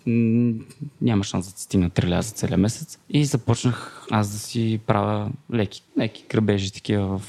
Няма 1.01 1.23
шанс 1.23 1.47
да 1.49 1.55
ти 1.55 1.61
стигна 1.61 1.89
3 1.89 2.03
лева 2.07 2.21
за 2.21 2.31
целия 2.31 2.57
месец. 2.57 2.99
И 3.09 3.25
започнах 3.25 4.07
аз 4.11 4.29
да 4.31 4.39
си 4.39 4.79
правя 4.87 5.29
леки, 5.53 5.83
леки 5.99 6.25
грабежи 6.29 6.71
такива 6.73 7.17
в, 7.17 7.21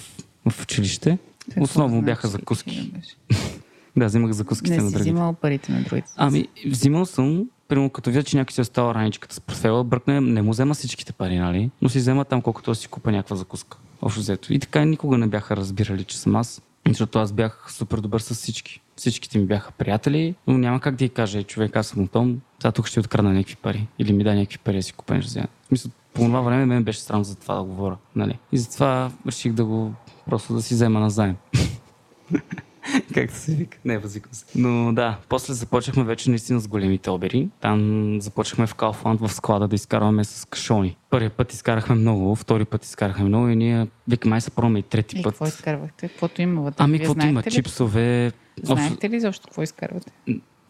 в 0.51 0.63
училище. 0.63 1.19
Какво 1.45 1.63
Основно 1.63 1.95
значи 1.95 2.05
бяха 2.05 2.29
закуски. 2.29 2.93
си? 3.03 3.17
Да, 3.97 4.07
взимах 4.07 4.33
закуските 4.33 4.77
Не 4.77 4.83
на 4.83 4.89
си 4.89 4.95
другите. 4.95 5.11
взимал 5.11 5.33
парите 5.33 5.73
на 5.73 5.83
другите. 5.83 6.09
Ами, 6.17 6.49
взимал 6.67 7.07
съм, 7.07 7.45
примерно 7.69 7.91
като 7.91 8.11
видя, 8.11 8.23
че 8.23 8.37
някой 8.37 8.53
си 8.53 8.61
е 8.61 8.63
остава 8.63 8.95
раничката 8.95 9.35
с 9.35 9.41
портфела, 9.41 9.85
бръкне, 9.85 10.21
не 10.21 10.43
му 10.43 10.51
взема 10.51 10.75
всичките 10.75 11.13
пари, 11.13 11.39
нали? 11.39 11.71
Но 11.83 11.89
си 11.89 11.99
взема 11.99 12.25
там 12.25 12.43
колкото 12.43 12.75
си 12.75 12.89
купа 12.89 13.13
някаква 13.13 13.37
закуска. 13.37 13.79
Общо 14.03 14.21
взето. 14.21 14.53
И 14.53 14.59
така 14.59 14.85
никога 14.85 15.19
не 15.19 15.27
бяха 15.27 15.57
разбирали, 15.57 16.05
че 16.05 16.19
съм 16.19 16.37
аз. 16.37 16.63
Защото 16.89 17.19
аз 17.19 17.33
бях 17.33 17.67
супер 17.71 17.99
добър 17.99 18.21
с 18.21 18.35
всички. 18.35 18.81
Всичките 18.97 19.39
ми 19.39 19.45
бяха 19.47 19.73
приятели, 19.73 20.35
но 20.47 20.59
няма 20.59 20.81
как 20.81 20.95
да 20.97 21.05
й 21.05 21.09
кажа, 21.09 21.39
«Ей, 21.39 21.45
човек, 21.45 21.77
аз 21.77 21.87
съм 21.87 22.07
Том, 22.09 22.41
сега 22.63 22.73
тук 22.73 22.87
ще 22.87 23.01
открадна 23.01 23.33
някакви 23.33 23.57
пари. 23.57 23.87
Или 23.99 24.13
ми 24.13 24.25
дай 24.25 24.37
някакви 24.37 24.59
пари 24.59 24.77
да 24.77 24.83
си 24.83 24.93
купа 24.93 25.15
нещо. 25.15 25.29
взема». 25.29 25.47
В 25.63 25.67
смисъл, 25.67 25.91
по 26.15 26.23
това 26.23 26.41
време 26.41 26.67
мен 26.67 26.85
беше 26.85 27.01
срам 27.01 27.25
за 27.25 27.37
това 27.37 27.55
да 27.55 27.63
говоря. 27.63 27.97
Нали? 28.17 28.39
И 28.53 28.59
затова 28.59 29.11
реших 29.27 29.53
да 29.53 29.65
го 29.65 29.93
просто 30.27 30.55
да 30.55 30.63
си 30.63 30.75
взема 30.75 31.01
назаем. 31.01 31.37
Както 33.15 33.37
се 33.37 33.55
вика. 33.55 33.79
Не, 33.85 33.99
възикам 33.99 34.33
се. 34.35 34.45
Но 34.55 34.93
да, 34.93 35.19
после 35.29 35.55
започнахме 35.55 36.05
вече 36.05 36.31
наистина 36.31 36.61
с 36.61 36.69
големите 36.69 37.11
обери. 37.11 37.49
Там 37.61 38.19
започнахме 38.21 38.67
в 38.67 38.75
Кауфланд 38.75 39.21
в 39.21 39.33
склада 39.33 39.69
да 39.69 39.75
изкарваме 39.75 40.25
с 40.25 40.45
кашони. 40.45 40.97
Първият 41.11 41.33
път 41.33 41.53
изкарахме 41.53 41.95
много, 41.95 42.37
втори 42.37 42.65
път 42.65 42.85
изкарахме 42.85 43.25
много 43.25 43.49
и 43.49 43.57
ние 43.57 43.87
викаме, 44.09 44.31
май 44.31 44.41
се 44.41 44.51
пробваме 44.51 44.79
и 44.79 44.83
трети 44.83 45.19
И 45.19 45.23
път. 45.23 45.33
какво 45.33 45.47
изкарвахте? 45.47 46.09
Каквото 46.09 46.43
има 46.43 46.61
вътре? 46.61 46.77
Ами, 46.79 46.99
каквото 46.99 47.27
има, 47.27 47.43
ли? 47.47 47.51
чипсове. 47.51 48.33
Знаете 48.63 49.11
ли 49.11 49.21
защо 49.21 49.45
какво 49.45 49.63
изкарвате? 49.63 50.13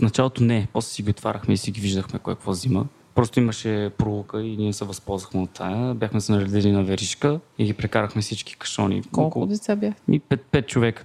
Началото 0.01 0.45
не, 0.45 0.69
после 0.73 0.89
си 0.89 1.03
ги 1.03 1.11
отваряхме 1.11 1.55
и 1.55 1.57
си 1.57 1.71
ги 1.71 1.81
виждахме 1.81 2.19
кой 2.19 2.35
какво 2.35 2.51
взима. 2.51 2.87
Просто 3.15 3.41
имаше 3.41 3.91
пролука 3.99 4.43
и 4.43 4.57
ние 4.57 4.73
се 4.73 4.85
възползвахме 4.85 5.41
от 5.41 5.51
тая. 5.51 5.95
Бяхме 5.95 6.21
се 6.21 6.33
наредили 6.33 6.73
на 6.73 6.85
веришка 6.85 7.41
и 7.59 7.65
ги 7.65 7.73
прекарахме 7.73 8.23
всички 8.23 8.57
кашони. 8.57 9.03
Колко 9.13 9.47
деца 9.47 9.77
бяхте? 9.77 10.03
Ми 10.09 10.21
пет, 10.21 10.43
пет 10.43 10.69
човека, 10.69 11.05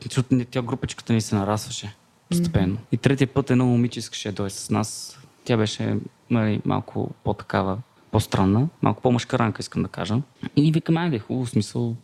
тя 0.52 0.62
групичката 0.62 1.14
ни 1.14 1.22
се 1.22 1.36
нарастваше 1.36 1.96
постепенно. 2.30 2.78
И 2.92 2.98
третия 2.98 3.28
път 3.28 3.50
едно 3.50 3.66
момиче 3.66 4.00
искаше 4.00 4.30
да 4.30 4.36
дойде 4.36 4.50
с 4.50 4.70
нас. 4.70 5.20
Тя 5.44 5.58
беше 5.58 5.98
нали, 6.30 6.62
малко 6.66 7.10
по-такава, 7.24 7.78
по-странна, 8.12 8.68
малко 8.82 9.02
по-мъжкаранка, 9.02 9.60
искам 9.60 9.84
да 9.84 9.88
кажа. 9.88 10.22
И 10.56 10.62
ни 10.62 10.72
викаме, 10.72 11.00
айде, 11.00 11.20
хубаво 11.20 11.46
смисъл. 11.46 11.96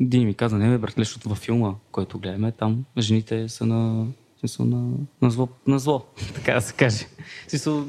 Един 0.00 0.26
ми 0.26 0.34
каза, 0.34 0.58
не 0.58 0.68
бе, 0.68 0.78
братле, 0.78 1.04
защото 1.04 1.28
във 1.28 1.38
филма, 1.38 1.74
който 1.92 2.18
гледаме, 2.18 2.52
там 2.52 2.84
жените 2.98 3.48
са 3.48 3.66
на, 3.66 4.06
смисъл, 4.42 4.66
на, 4.66 4.90
на, 5.22 5.30
зло, 5.30 5.48
на 5.66 5.78
зло, 5.78 6.04
така 6.34 6.54
да 6.54 6.60
се 6.60 6.74
каже. 6.74 7.06
В 7.46 7.50
смисъл, 7.50 7.84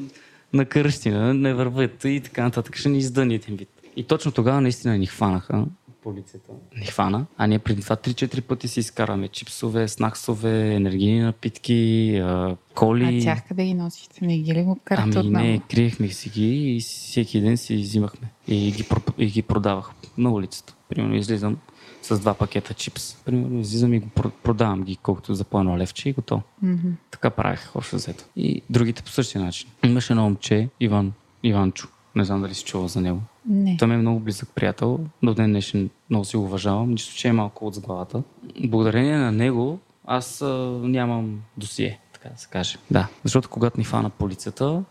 на 0.53 0.65
кръщина, 0.65 1.33
не 1.33 1.53
върват 1.53 2.05
и 2.05 2.21
така 2.23 2.43
нататък. 2.43 2.75
Ще 2.75 2.89
ни 2.89 2.97
издъни 2.97 3.35
един 3.35 3.55
вид. 3.55 3.69
И 3.95 4.03
точно 4.03 4.31
тогава 4.31 4.61
наистина 4.61 4.97
ни 4.97 5.05
хванаха. 5.05 5.65
Полицията 6.03 6.51
ни 6.79 6.85
хвана, 6.85 7.25
а 7.37 7.47
ние 7.47 7.59
преди 7.59 7.81
това 7.81 7.95
3-4 7.95 8.41
пъти 8.41 8.67
си 8.67 8.79
изкараме 8.79 9.27
чипсове, 9.27 9.87
снаксове, 9.87 10.73
енергийни 10.73 11.21
напитки, 11.21 12.21
коли. 12.75 13.19
А 13.19 13.23
тях 13.23 13.47
къде 13.47 13.65
ги 13.65 13.73
носихте? 13.73 14.25
Не 14.25 14.37
ги 14.37 14.53
ли 14.53 14.63
го 14.63 14.79
карате 14.83 15.17
Ами 15.17 15.29
не, 15.29 15.61
криехме 15.69 16.07
си 16.07 16.29
ги 16.29 16.75
и 16.75 16.79
всеки 16.79 17.41
ден 17.41 17.57
си 17.57 17.75
взимахме 17.75 18.27
и 18.47 18.71
ги, 18.71 18.85
и 19.17 19.25
ги 19.25 19.41
продавах 19.41 19.91
на 20.17 20.31
улицата. 20.31 20.75
Примерно 20.89 21.15
излизам 21.15 21.57
с 22.03 22.19
два 22.19 22.33
пакета 22.33 22.73
чипс. 22.73 23.13
Примерно 23.15 23.59
излизам 23.59 23.93
и 23.93 23.99
го 23.99 24.07
про- 24.07 24.31
продавам 24.33 24.83
ги 24.83 24.95
колкото 24.95 25.35
за 25.35 25.43
по 25.43 25.59
едно 25.59 25.77
левче 25.77 26.09
и 26.09 26.13
готово. 26.13 26.41
Мгм. 26.61 26.87
Така 27.11 27.29
правих 27.29 27.71
общо 27.75 27.95
взето. 27.95 28.23
И 28.35 28.61
другите 28.69 29.03
по 29.03 29.09
същия 29.09 29.41
начин. 29.41 29.69
Имаше 29.83 30.13
едно 30.13 30.23
момче, 30.23 30.69
Иван, 30.79 31.13
Иванчо. 31.43 31.87
Не 32.15 32.25
знам 32.25 32.41
дали 32.41 32.53
си 32.53 32.63
чувал 32.63 32.87
за 32.87 33.01
него. 33.01 33.21
Не. 33.45 33.77
Той 33.77 33.87
ми 33.87 33.93
е 33.93 33.97
много 33.97 34.19
близък 34.19 34.49
приятел. 34.49 34.99
До 35.23 35.33
ден 35.33 35.51
днешен 35.51 35.89
много 36.09 36.25
си 36.25 36.37
го 36.37 36.43
уважавам. 36.43 36.89
Нищо, 36.89 37.15
че 37.15 37.27
е 37.27 37.33
малко 37.33 37.67
от 37.67 37.79
главата. 37.79 38.23
Благодарение 38.59 39.17
на 39.17 39.31
него 39.31 39.79
аз 40.05 40.41
а, 40.41 40.47
нямам 40.81 41.39
досие, 41.57 41.99
така 42.13 42.29
да 42.29 42.37
се 42.37 42.47
каже. 42.47 42.77
Да, 42.91 43.07
защото 43.23 43.49
когато 43.49 43.79
ни 43.79 43.85
фана 43.85 44.09
полицията, 44.09 44.65
м- 44.65 44.83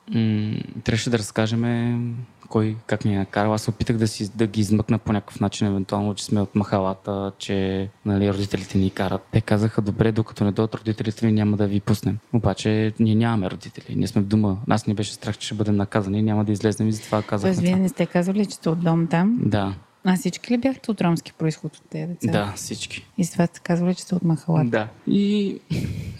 трябваше 0.85 1.11
да 1.11 1.19
разкажем 1.19 2.17
кой 2.53 2.77
как 2.87 3.05
ни 3.05 3.15
е 3.15 3.19
накарал. 3.19 3.55
Аз 3.55 3.63
се 3.63 3.71
опитах 3.71 3.97
да, 3.97 4.09
си, 4.09 4.31
да 4.37 4.47
ги 4.47 4.61
измъкна 4.61 4.99
по 4.99 5.13
някакъв 5.13 5.41
начин, 5.41 5.67
евентуално, 5.67 6.15
че 6.15 6.25
сме 6.25 6.41
от 6.41 6.55
махалата, 6.55 7.33
че 7.39 7.89
нали, 8.07 8.33
родителите 8.33 8.79
ни 8.79 8.91
карат. 8.91 9.23
Те 9.33 9.41
казаха, 9.41 9.83
добре, 9.83 10.13
докато 10.13 10.45
не 10.45 10.53
дойдат 10.53 10.75
родителите 10.75 11.27
ви, 11.27 11.33
няма 11.33 11.57
да 11.57 11.67
ви 11.67 11.81
пуснем. 11.81 12.19
Обаче 12.33 12.93
ние 13.01 13.15
нямаме 13.15 13.51
родители. 13.51 13.97
Ние 13.97 14.07
сме 14.07 14.23
в 14.23 14.25
дома. 14.25 14.57
Нас 14.67 14.87
ни 14.87 14.95
беше 14.95 15.13
страх, 15.13 15.39
че 15.39 15.47
ще 15.47 15.55
бъдем 15.55 15.77
наказани 15.77 16.23
няма 16.23 16.45
да 16.45 16.53
излезнем 16.53 16.89
и 16.89 16.93
затова 16.93 17.23
казахме 17.23 17.55
Тоест, 17.55 17.61
вие 17.61 17.77
не 17.77 17.89
сте 17.89 18.07
казвали, 18.07 18.47
че 18.47 18.55
сте 18.55 18.69
от 18.69 18.85
дом 18.85 19.07
там? 19.07 19.39
Да, 19.43 19.75
А 20.05 20.17
всички 20.17 20.53
ли 20.53 20.59
бяхте 20.59 20.91
от 20.91 21.01
ромски 21.01 21.33
происход 21.33 21.77
от 21.77 21.83
тези 21.91 22.07
деца? 22.07 22.33
да, 22.33 22.53
всички. 22.57 23.07
И 23.19 23.25
с 23.25 23.31
това 23.31 23.47
сте 23.47 23.61
казвали, 23.61 23.95
че 23.95 24.03
сте 24.03 24.15
от 24.15 24.23
махалата? 24.23 24.71
Да. 24.71 24.89
И 25.07 25.59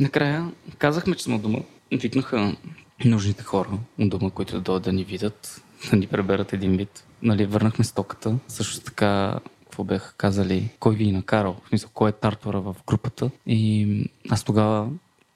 накрая 0.01 0.51
казахме, 0.79 1.15
че 1.15 1.25
сме 1.25 1.35
от 1.35 1.43
дома. 1.43 1.59
Викнаха 1.93 2.57
нужните 3.05 3.43
хора 3.43 3.69
от 3.99 4.09
дома, 4.09 4.31
които 4.31 4.53
да 4.53 4.61
дойдат 4.61 4.83
да 4.83 4.93
ни 4.93 5.05
видят, 5.05 5.63
да 5.91 5.97
ни 5.97 6.07
преберат 6.07 6.53
един 6.53 6.77
вид. 6.77 7.05
Нали, 7.23 7.47
върнахме 7.47 7.85
стоката. 7.85 8.39
Също 8.49 8.85
така, 8.85 9.39
какво 9.63 9.85
бяха 9.85 10.15
казали, 10.17 10.71
кой 10.81 10.95
ви 10.95 11.09
е 11.09 11.13
накарал, 11.13 11.57
в 11.65 11.69
смисъл, 11.69 11.91
кой 11.95 12.11
е 12.11 12.13
тартора 12.13 12.61
в 12.61 12.77
групата. 12.87 13.31
И 13.47 14.11
аз 14.31 14.45
тогава, 14.45 14.89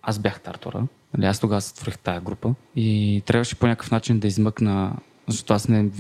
аз 0.03 0.19
бях 0.19 0.41
тартора. 0.41 0.83
Нали, 1.15 1.26
аз 1.26 1.41
тогава 1.41 1.61
сътворих 1.61 1.99
тая 1.99 2.21
група. 2.21 2.55
И 2.76 3.23
трябваше 3.26 3.59
по 3.59 3.67
някакъв 3.67 3.91
начин 3.91 4.19
да 4.19 4.26
измъкна, 4.26 4.97
защото 5.29 5.55
аз 5.55 5.69
не, 5.69 5.91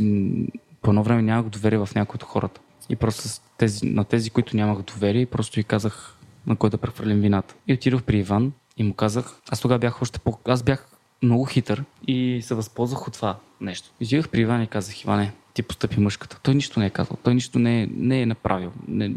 по 0.82 0.90
едно 0.90 1.02
време 1.02 1.22
нямах 1.22 1.48
доверие 1.48 1.78
в 1.78 1.88
някои 1.94 2.14
от 2.16 2.22
хората. 2.22 2.60
И 2.88 2.96
просто 2.96 3.40
тези, 3.58 3.86
на 3.86 4.04
тези, 4.04 4.30
които 4.30 4.56
нямах 4.56 4.82
доверие, 4.82 5.26
просто 5.26 5.60
и 5.60 5.64
казах 5.64 6.16
на 6.46 6.56
кой 6.56 6.70
да 6.70 6.78
прехвърлим 6.78 7.20
вината. 7.20 7.54
И 7.68 7.74
отидох 7.74 8.02
при 8.02 8.18
Иван 8.18 8.52
и 8.76 8.82
му 8.84 8.94
казах, 8.94 9.40
аз 9.48 9.60
тогава 9.60 9.78
бях 9.78 10.02
още 10.02 10.18
по... 10.18 10.38
Аз 10.44 10.62
бях 10.62 10.88
много 11.22 11.44
хитър 11.44 11.84
и 12.06 12.40
се 12.42 12.54
възползвах 12.54 13.08
от 13.08 13.14
това 13.14 13.36
нещо. 13.60 13.90
И 14.00 14.04
отидох 14.04 14.28
при 14.28 14.40
Иван 14.40 14.62
и 14.62 14.66
казах, 14.66 15.02
Иване, 15.02 15.32
ти 15.54 15.62
постъпи 15.62 16.00
мъжката. 16.00 16.40
Той 16.42 16.54
нищо 16.54 16.80
не 16.80 16.86
е 16.86 16.90
казал, 16.90 17.16
той 17.22 17.34
нищо 17.34 17.58
не 17.58 17.82
е, 17.82 17.88
не 17.96 18.22
е 18.22 18.26
направил. 18.26 18.72
Не, 18.88 19.12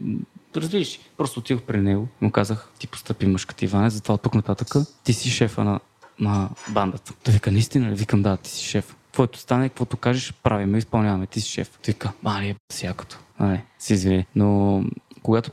разбираш, 0.56 1.00
просто 1.18 1.40
отидох 1.40 1.62
при 1.62 1.82
него 1.82 2.08
и 2.22 2.26
му 2.26 2.32
казах, 2.32 2.70
ти 2.80 2.88
постъпи 2.88 3.26
мъжката, 3.26 3.66
Иване, 3.66 3.90
затова 3.90 4.14
от 4.14 4.22
тук 4.22 4.36
нататък 4.36 4.68
ти 5.04 5.14
си 5.14 5.30
шефа 5.30 5.64
на, 5.64 5.80
на 6.20 6.50
бандата. 6.70 7.14
Той 7.24 7.34
вика, 7.34 7.52
наистина 7.52 7.92
ли? 7.92 7.96
Викам, 7.96 8.22
да, 8.22 8.38
ти 8.38 8.50
си 8.50 8.66
шеф. 8.66 8.96
Твоето 9.12 9.40
стане, 9.40 9.70
каквото 9.70 9.98
кажеш, 9.98 10.34
правиме, 10.34 10.78
изпълняваме, 10.78 11.28
ти 11.28 11.42
си 11.42 11.50
шеф. 11.50 11.70
Той 11.70 11.94
вика, 11.94 12.12
мали 12.24 12.50
е 12.50 12.56
всякото. 12.74 13.20
Ай, 13.40 13.62
си 13.80 13.94
извини. 13.94 14.26
Но 14.36 14.84
когато 15.24 15.52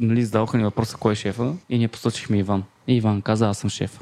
нали, 0.00 0.24
задаваха 0.24 0.56
ни 0.56 0.64
въпроса 0.64 0.96
кой 0.96 1.12
е 1.12 1.16
шефа 1.16 1.54
и 1.68 1.78
ние 1.78 1.88
посочихме 1.88 2.38
Иван. 2.38 2.64
И 2.86 2.96
Иван 2.96 3.22
каза, 3.22 3.48
аз 3.48 3.58
съм 3.58 3.70
шеф. 3.70 4.00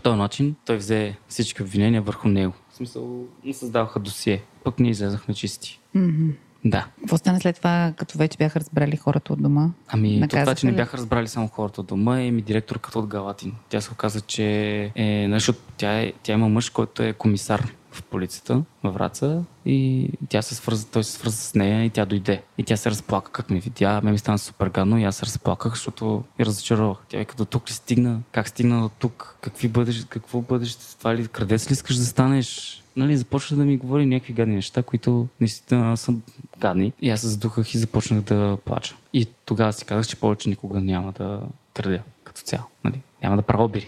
По 0.00 0.04
този 0.04 0.18
начин 0.18 0.54
той 0.66 0.76
взе 0.76 1.16
всички 1.28 1.62
обвинения 1.62 2.02
върху 2.02 2.28
него. 2.28 2.52
В 2.70 2.76
смисъл, 2.76 3.26
му 3.44 3.54
създаваха 3.54 4.00
досие. 4.00 4.42
Пък 4.64 4.78
ние 4.78 4.90
излезахме 4.90 5.34
чисти. 5.34 5.80
Мгм. 5.94 6.28
Да. 6.64 6.86
Какво 7.00 7.16
стана 7.16 7.40
след 7.40 7.56
това, 7.56 7.92
като 7.96 8.18
вече 8.18 8.38
бяха 8.38 8.60
разбрали 8.60 8.96
хората 8.96 9.32
от 9.32 9.42
дома? 9.42 9.70
Ами, 9.88 10.20
то 10.20 10.28
това, 10.28 10.54
че 10.54 10.66
не 10.66 10.72
бяха 10.72 10.96
разбрали 10.96 11.28
само 11.28 11.48
хората 11.48 11.80
от 11.80 11.86
дома, 11.86 12.20
е 12.20 12.30
ми 12.30 12.42
директорката 12.42 12.98
от 12.98 13.06
Галатин. 13.06 13.54
Тя 13.68 13.80
се 13.80 13.92
оказа, 13.92 14.20
че 14.20 14.44
е, 14.94 15.28
нали, 15.28 15.40
защото 15.40 15.58
тя, 15.76 16.00
е, 16.00 16.12
тя 16.22 16.32
има 16.32 16.48
мъж, 16.48 16.70
който 16.70 17.02
е 17.02 17.12
комисар 17.12 17.72
в 17.92 18.02
полицията 18.02 18.62
във 18.82 18.94
Враца 18.94 19.44
и 19.66 20.08
тя 20.28 20.42
се 20.42 20.54
свърза, 20.54 20.86
той 20.86 21.04
се 21.04 21.12
свърза 21.12 21.36
с 21.36 21.54
нея 21.54 21.84
и 21.84 21.90
тя 21.90 22.04
дойде. 22.04 22.42
И 22.58 22.62
тя 22.62 22.76
се 22.76 22.90
разплака, 22.90 23.32
как 23.32 23.50
ми 23.50 23.60
видя. 23.60 24.00
Ме 24.04 24.12
ми 24.12 24.18
стана 24.18 24.38
супер 24.38 24.68
гадно 24.68 24.98
и 24.98 25.04
аз 25.04 25.16
се 25.16 25.26
разплаках, 25.26 25.72
защото 25.72 26.24
я 26.38 26.46
разочаровах. 26.46 26.98
Тя 27.08 27.18
вика, 27.18 27.34
до 27.36 27.44
тук 27.44 27.68
ли 27.68 27.72
стигна? 27.72 28.20
Как 28.32 28.48
стигна 28.48 28.80
до 28.80 28.88
тук? 28.88 29.36
Какви 29.40 29.68
бъдеш, 29.68 30.04
какво 30.08 30.40
бъдеще? 30.40 30.98
Това 30.98 31.16
ли, 31.16 31.28
крадец 31.28 31.70
ли 31.70 31.72
искаш 31.72 31.96
да 31.96 32.04
станеш? 32.04 32.82
Нали, 32.96 33.16
започна 33.16 33.56
да 33.56 33.64
ми 33.64 33.76
говори 33.76 34.06
някакви 34.06 34.32
гадни 34.32 34.54
неща, 34.54 34.82
които 34.82 35.28
наистина 35.40 35.96
са 35.96 36.14
гадни. 36.58 36.92
И 37.02 37.10
аз 37.10 37.20
се 37.20 37.28
задухах 37.28 37.74
и 37.74 37.78
започнах 37.78 38.20
да 38.20 38.58
плача. 38.64 38.96
И 39.12 39.26
тогава 39.44 39.72
си 39.72 39.84
казах, 39.84 40.06
че 40.06 40.16
повече 40.16 40.48
никога 40.48 40.80
няма 40.80 41.12
да 41.12 41.40
крадя 41.74 42.02
като 42.24 42.40
цяло. 42.40 42.64
Нали? 42.84 43.00
Няма 43.22 43.36
да 43.36 43.42
правя 43.42 43.64
обири. 43.64 43.86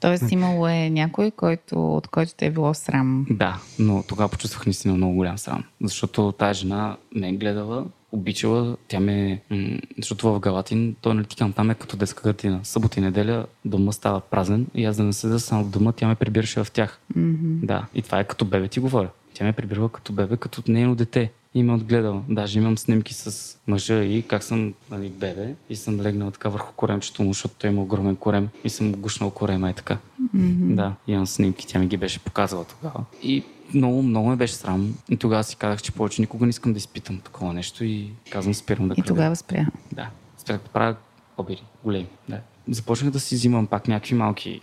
Тоест, 0.00 0.32
имало 0.32 0.68
е 0.68 0.90
някой, 0.90 1.30
който, 1.30 1.96
от 1.96 2.08
който 2.08 2.34
те 2.36 2.46
е 2.46 2.50
било 2.50 2.74
срам. 2.74 3.26
Да, 3.30 3.60
но 3.78 4.04
тогава 4.08 4.28
почувствах 4.28 4.66
наистина 4.66 4.94
много 4.94 5.14
голям 5.14 5.38
срам. 5.38 5.64
Защото 5.82 6.32
тази 6.32 6.60
жена 6.60 6.96
ме 7.14 7.28
е 7.28 7.32
гледала 7.32 7.84
обичала. 8.12 8.76
Тя 8.88 9.00
ме... 9.00 9.40
м, 9.50 9.78
Защото 9.98 10.34
в 10.34 10.40
Галатин, 10.40 10.96
той 11.00 11.14
нали 11.14 11.24
ти 11.26 11.36
казвам, 11.36 11.52
там 11.52 11.70
е 11.70 11.74
като 11.74 11.96
детска 11.96 12.22
градина. 12.22 12.60
Събота 12.62 13.00
и 13.00 13.02
неделя 13.02 13.46
дома 13.64 13.92
става 13.92 14.20
празен 14.20 14.66
и 14.74 14.84
аз 14.84 14.96
да 14.96 15.02
не 15.02 15.12
седа 15.12 15.40
само 15.40 15.64
в 15.64 15.70
дома, 15.70 15.92
тя 15.92 16.08
ме 16.08 16.14
прибираше 16.14 16.64
в 16.64 16.70
тях. 16.70 17.00
Мгм. 17.16 17.66
Да, 17.66 17.86
и 17.94 18.02
това 18.02 18.20
е 18.20 18.24
като 18.24 18.44
бебе 18.44 18.68
ти 18.68 18.80
говоря. 18.80 19.08
Тя 19.34 19.44
ме 19.44 19.52
прибирала 19.52 19.88
като 19.88 20.12
бебе, 20.12 20.36
като 20.36 20.62
нейно 20.68 20.94
дете. 20.94 21.30
И 21.56 21.62
ме 21.62 21.72
отгледала. 21.72 22.22
Даже 22.28 22.58
имам 22.58 22.78
снимки 22.78 23.14
с 23.14 23.56
мъжа 23.66 24.04
и 24.04 24.22
как 24.22 24.42
съм 24.42 24.74
нали, 24.90 25.08
бебе 25.08 25.54
и 25.70 25.76
съм 25.76 26.00
легнал 26.00 26.30
така 26.30 26.48
върху 26.48 26.72
коремчето 26.72 27.22
му, 27.22 27.32
защото 27.32 27.54
той 27.58 27.70
има 27.70 27.82
огромен 27.82 28.16
корем 28.16 28.48
и 28.64 28.70
съм 28.70 28.92
гушнал 28.92 29.30
корема 29.30 29.70
и 29.70 29.72
така. 29.72 29.98
Мгм. 30.34 30.74
Да, 30.74 30.94
имам 31.06 31.26
снимки, 31.26 31.66
тя 31.66 31.78
ми 31.78 31.86
ги 31.86 31.96
беше 31.96 32.18
показала 32.18 32.64
тогава. 32.64 33.04
И 33.22 33.44
много, 33.74 34.02
много 34.02 34.28
ме 34.28 34.36
беше 34.36 34.54
срам. 34.54 34.94
И 35.10 35.16
тогава 35.16 35.44
си 35.44 35.56
казах, 35.56 35.82
че 35.82 35.92
повече 35.92 36.20
никога 36.20 36.46
не 36.46 36.50
искам 36.50 36.72
да 36.72 36.78
изпитам 36.78 37.20
такова 37.20 37.52
нещо 37.52 37.84
и 37.84 38.10
казвам, 38.30 38.54
спирам 38.54 38.88
да 38.88 38.94
И 38.98 39.02
тогава 39.02 39.36
спря. 39.36 39.66
Да, 39.92 40.10
спрях 40.38 40.62
да 40.62 40.68
правя 40.68 40.96
обири, 41.38 41.62
големи. 41.84 42.08
Да. 42.28 42.40
Започнах 42.68 43.10
да 43.10 43.20
си 43.20 43.34
взимам 43.34 43.66
пак 43.66 43.88
някакви 43.88 44.14
малки 44.14 44.60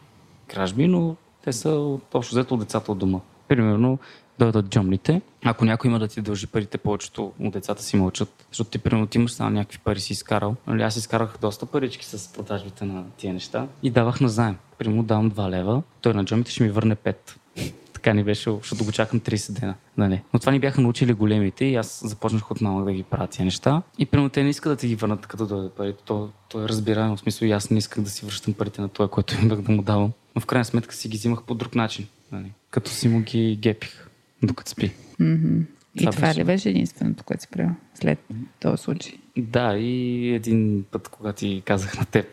кражби, 0.47 0.87
но 0.87 1.15
те 1.43 1.53
са 1.53 1.97
общо 2.13 2.35
взето 2.35 2.53
от 2.53 2.59
децата 2.59 2.91
от 2.91 2.97
дома. 2.97 3.19
Примерно, 3.47 3.99
дойдат 4.39 4.69
джомните. 4.69 5.21
Ако 5.45 5.65
някой 5.65 5.89
има 5.89 5.99
да 5.99 6.07
ти 6.07 6.21
дължи 6.21 6.47
парите, 6.47 6.77
повечето 6.77 7.33
от 7.39 7.53
децата 7.53 7.83
си 7.83 7.97
мълчат. 7.97 8.45
Защото 8.51 8.69
ти, 8.69 8.77
примерно, 8.77 9.07
ти 9.07 9.17
имаш 9.17 9.31
само 9.31 9.49
някакви 9.49 9.77
пари 9.77 9.99
си 9.99 10.13
изкарал. 10.13 10.55
Нали, 10.67 10.81
аз 10.81 10.97
изкарах 10.97 11.37
доста 11.41 11.65
парички 11.65 12.05
с 12.05 12.33
продажбите 12.33 12.85
на 12.85 13.03
тия 13.17 13.33
неща 13.33 13.67
и 13.83 13.89
давах 13.89 14.21
на 14.21 14.29
заем. 14.29 14.55
Примерно, 14.77 15.03
давам 15.03 15.31
2 15.31 15.49
лева, 15.49 15.81
той 16.01 16.13
на 16.13 16.25
джомите 16.25 16.51
ще 16.51 16.63
ми 16.63 16.69
върне 16.69 16.95
5. 16.95 17.15
Така 17.93 18.13
ни 18.13 18.23
беше, 18.23 18.51
защото 18.51 18.85
го 18.85 18.91
чакам 18.91 19.19
30 19.19 19.59
дена. 19.59 19.75
Нали. 19.97 20.21
Но 20.33 20.39
това 20.39 20.51
ни 20.51 20.59
бяха 20.59 20.81
научили 20.81 21.13
големите 21.13 21.65
и 21.65 21.75
аз 21.75 22.01
започнах 22.05 22.51
от 22.51 22.61
малък 22.61 22.85
да 22.85 22.93
ги 22.93 23.03
правя 23.03 23.27
тия 23.27 23.45
неща. 23.45 23.81
И 23.97 24.05
примерно 24.05 24.29
те 24.29 24.43
не 24.43 24.49
искат 24.49 24.71
да 24.71 24.75
ти 24.75 24.87
ги 24.87 24.95
върнат 24.95 25.27
като 25.27 25.45
дойде 25.45 25.69
парите. 25.69 26.03
То, 26.05 26.29
то 26.49 26.63
е 26.63 26.67
разбираемо. 26.67 27.15
В 27.15 27.19
смисъл 27.19 27.53
аз 27.53 27.69
не 27.69 27.77
исках 27.77 28.03
да 28.03 28.09
си 28.09 28.25
връщам 28.25 28.53
парите 28.53 28.81
на 28.81 28.89
това, 28.89 29.07
което 29.07 29.35
имах 29.41 29.61
да 29.61 29.71
му 29.71 29.81
давам. 29.81 30.11
Но 30.35 30.41
в 30.41 30.45
крайна 30.45 30.65
сметка 30.65 30.95
си 30.95 31.09
ги 31.09 31.17
взимах 31.17 31.43
по 31.43 31.55
друг 31.55 31.75
начин. 31.75 32.07
Нали. 32.31 32.51
Като 32.69 32.91
си 32.91 33.07
му 33.07 33.19
ги 33.19 33.55
гепих, 33.61 34.02
докато 34.43 34.71
спи. 34.71 34.91
Мгм. 35.19 35.59
И 35.95 35.99
Това 35.99 36.11
това 36.11 36.27
беше. 36.27 36.39
ли 36.39 36.43
беше 36.43 36.69
единственото, 36.69 37.23
което 37.23 37.41
си 37.41 37.47
правил 37.51 37.71
след 37.93 38.19
този 38.59 38.83
случай? 38.83 39.13
Да, 39.37 39.77
и 39.77 40.29
един 40.33 40.85
път, 40.91 41.07
когато 41.07 41.39
ти 41.39 41.61
казах 41.65 41.97
на 41.99 42.05
теб. 42.05 42.25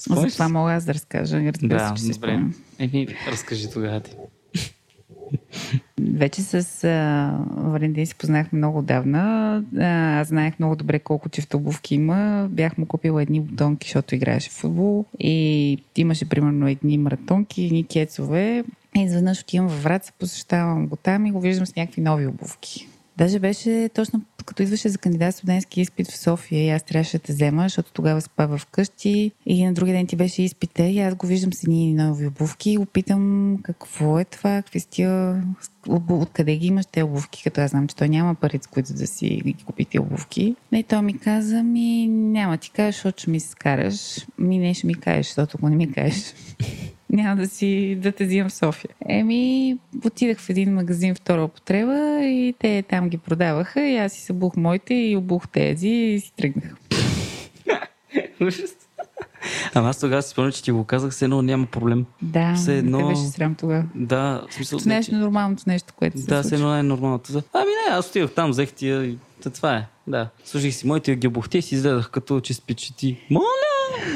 За 0.00 0.04
Спомняш 0.04 0.32
това 0.32 0.48
мога 0.48 0.72
аз 0.72 0.84
да 0.84 0.94
разкажа. 0.94 1.36
Разбира 1.36 1.78
се, 1.78 1.84
Да, 1.84 1.94
че 1.96 2.02
си 2.02 2.12
добре. 2.12 2.40
Еми, 2.78 3.06
разкажи 3.28 3.70
тогава 3.70 4.00
ти. 4.00 4.16
Вече 6.14 6.42
с 6.42 6.84
а, 6.84 7.38
Валентин 7.56 8.06
си 8.06 8.14
познахме 8.14 8.58
много 8.58 8.78
отдавна. 8.78 9.64
Аз 10.20 10.28
знаех 10.28 10.58
много 10.58 10.76
добре 10.76 10.98
колко 10.98 11.28
чифта 11.28 11.56
обувки 11.56 11.94
има. 11.94 12.48
Бях 12.50 12.78
му 12.78 12.86
купила 12.86 13.22
едни 13.22 13.40
бутонки, 13.40 13.88
защото 13.88 14.14
играеше 14.14 14.50
в 14.50 14.52
футбол. 14.52 15.04
И 15.18 15.78
имаше 15.96 16.28
примерно 16.28 16.68
едни 16.68 16.98
маратонки, 16.98 17.62
едни 17.62 17.84
кецове. 17.84 18.64
И 18.96 19.02
изведнъж 19.02 19.40
отивам 19.40 19.68
във 19.68 19.82
Враца, 19.82 20.12
посещавам 20.18 20.86
го 20.86 20.96
там 20.96 21.26
и 21.26 21.32
го 21.32 21.40
виждам 21.40 21.66
с 21.66 21.76
някакви 21.76 22.00
нови 22.02 22.26
обувки. 22.26 22.88
Даже 23.16 23.38
беше 23.38 23.90
точно 23.94 24.22
като 24.44 24.62
идваше 24.62 24.88
за 24.88 24.98
кандидат 24.98 25.34
студентски 25.34 25.80
изпит 25.80 26.10
в 26.10 26.18
София 26.18 26.64
и 26.64 26.70
аз 26.70 26.82
трябваше 26.82 27.18
да 27.18 27.24
те 27.24 27.32
взема, 27.32 27.62
защото 27.62 27.92
тогава 27.92 28.20
спава 28.20 28.58
вкъщи 28.58 29.32
и 29.46 29.64
на 29.64 29.72
другия 29.72 29.96
ден 29.96 30.06
ти 30.06 30.16
беше 30.16 30.42
изпита 30.42 30.82
и 30.82 31.00
аз 31.00 31.14
го 31.14 31.26
виждам 31.26 31.52
с 31.52 31.62
едни 31.62 31.94
нови 31.94 32.26
обувки 32.26 32.70
и 32.70 32.76
го 32.76 32.86
питам 32.86 33.58
какво 33.62 34.18
е 34.18 34.24
това, 34.24 34.62
какви 34.62 34.80
са 34.80 35.42
откъде 36.08 36.56
ги 36.56 36.66
имаш 36.66 36.86
те 36.92 37.02
обувки, 37.02 37.42
като 37.42 37.60
аз 37.60 37.70
знам, 37.70 37.88
че 37.88 37.96
той 37.96 38.08
няма 38.08 38.34
пари, 38.34 38.58
с 38.62 38.66
които 38.66 38.94
да 38.94 39.06
си 39.06 39.40
ги 39.44 39.54
купи 39.66 39.84
тия 39.84 40.02
обувки. 40.02 40.56
И 40.72 40.82
той 40.82 41.02
ми 41.02 41.18
каза, 41.18 41.62
ми 41.62 42.08
няма 42.08 42.56
ти 42.56 42.70
кажеш, 42.70 42.94
защото 42.94 43.30
ми 43.30 43.40
се 43.40 43.48
скараш. 43.48 44.26
Ми 44.38 44.58
не 44.58 44.74
ще 44.74 44.86
ми 44.86 44.94
кажеш, 44.94 45.26
защото 45.26 45.56
ако 45.58 45.68
не 45.68 45.76
ми 45.76 45.92
кажеш, 45.92 46.34
няма 47.12 47.36
да 47.36 47.48
си 47.48 47.96
да 47.98 48.12
те 48.12 48.24
взимам 48.24 48.48
в 48.48 48.54
София. 48.54 48.90
Еми, 49.08 49.76
отидах 50.04 50.38
в 50.38 50.50
един 50.50 50.74
магазин 50.74 51.14
втора 51.14 51.44
употреба 51.44 51.94
и 52.20 52.54
те 52.58 52.82
там 52.82 53.08
ги 53.08 53.18
продаваха 53.18 53.80
и 53.82 53.96
аз 53.96 54.12
си 54.12 54.20
събух 54.20 54.56
моите 54.56 54.94
и 54.94 55.16
обух 55.16 55.48
тези 55.48 55.88
и 55.88 56.20
си 56.20 56.32
тръгнах. 56.36 56.74
Ама 59.74 59.88
аз 59.88 60.00
тогава 60.00 60.22
си 60.22 60.30
спомням, 60.30 60.52
че 60.52 60.62
ти 60.62 60.70
го 60.70 60.84
казах, 60.84 61.12
все 61.12 61.24
едно 61.24 61.42
няма 61.42 61.66
проблем. 61.66 62.04
Да, 62.22 62.54
Все 62.54 62.78
едно- 62.78 62.98
те 62.98 63.04
беше 63.04 63.22
срам 63.22 63.54
тогава. 63.54 63.84
Да, 63.94 64.42
в 64.50 64.54
смисъл... 64.54 64.78
Като 64.78 64.88
не, 64.88 64.94
нещо 64.94 65.14
нормалното 65.14 65.62
нещо, 65.66 65.92
което 65.96 66.18
се 66.18 66.26
Да, 66.26 66.40
все 66.40 66.48
случва. 66.48 66.56
едно 66.66 66.76
е 66.76 66.82
нормалното. 66.82 67.42
Ами 67.52 67.64
не, 67.64 67.94
аз 67.94 68.08
отидох 68.08 68.30
там, 68.30 68.50
взех 68.50 68.72
тия 68.72 69.04
и 69.04 69.18
та 69.42 69.50
това 69.50 69.76
е. 69.76 69.86
Да. 70.06 70.28
Служих 70.44 70.74
си 70.74 70.86
моите 70.86 71.16
ги 71.16 71.26
обухте 71.26 71.58
и 71.58 71.62
си 71.62 71.74
изгледах 71.74 72.10
като 72.10 72.40
че 72.40 72.54
спичи 72.54 72.96
ти. 72.96 73.16
Моля! 73.30 73.44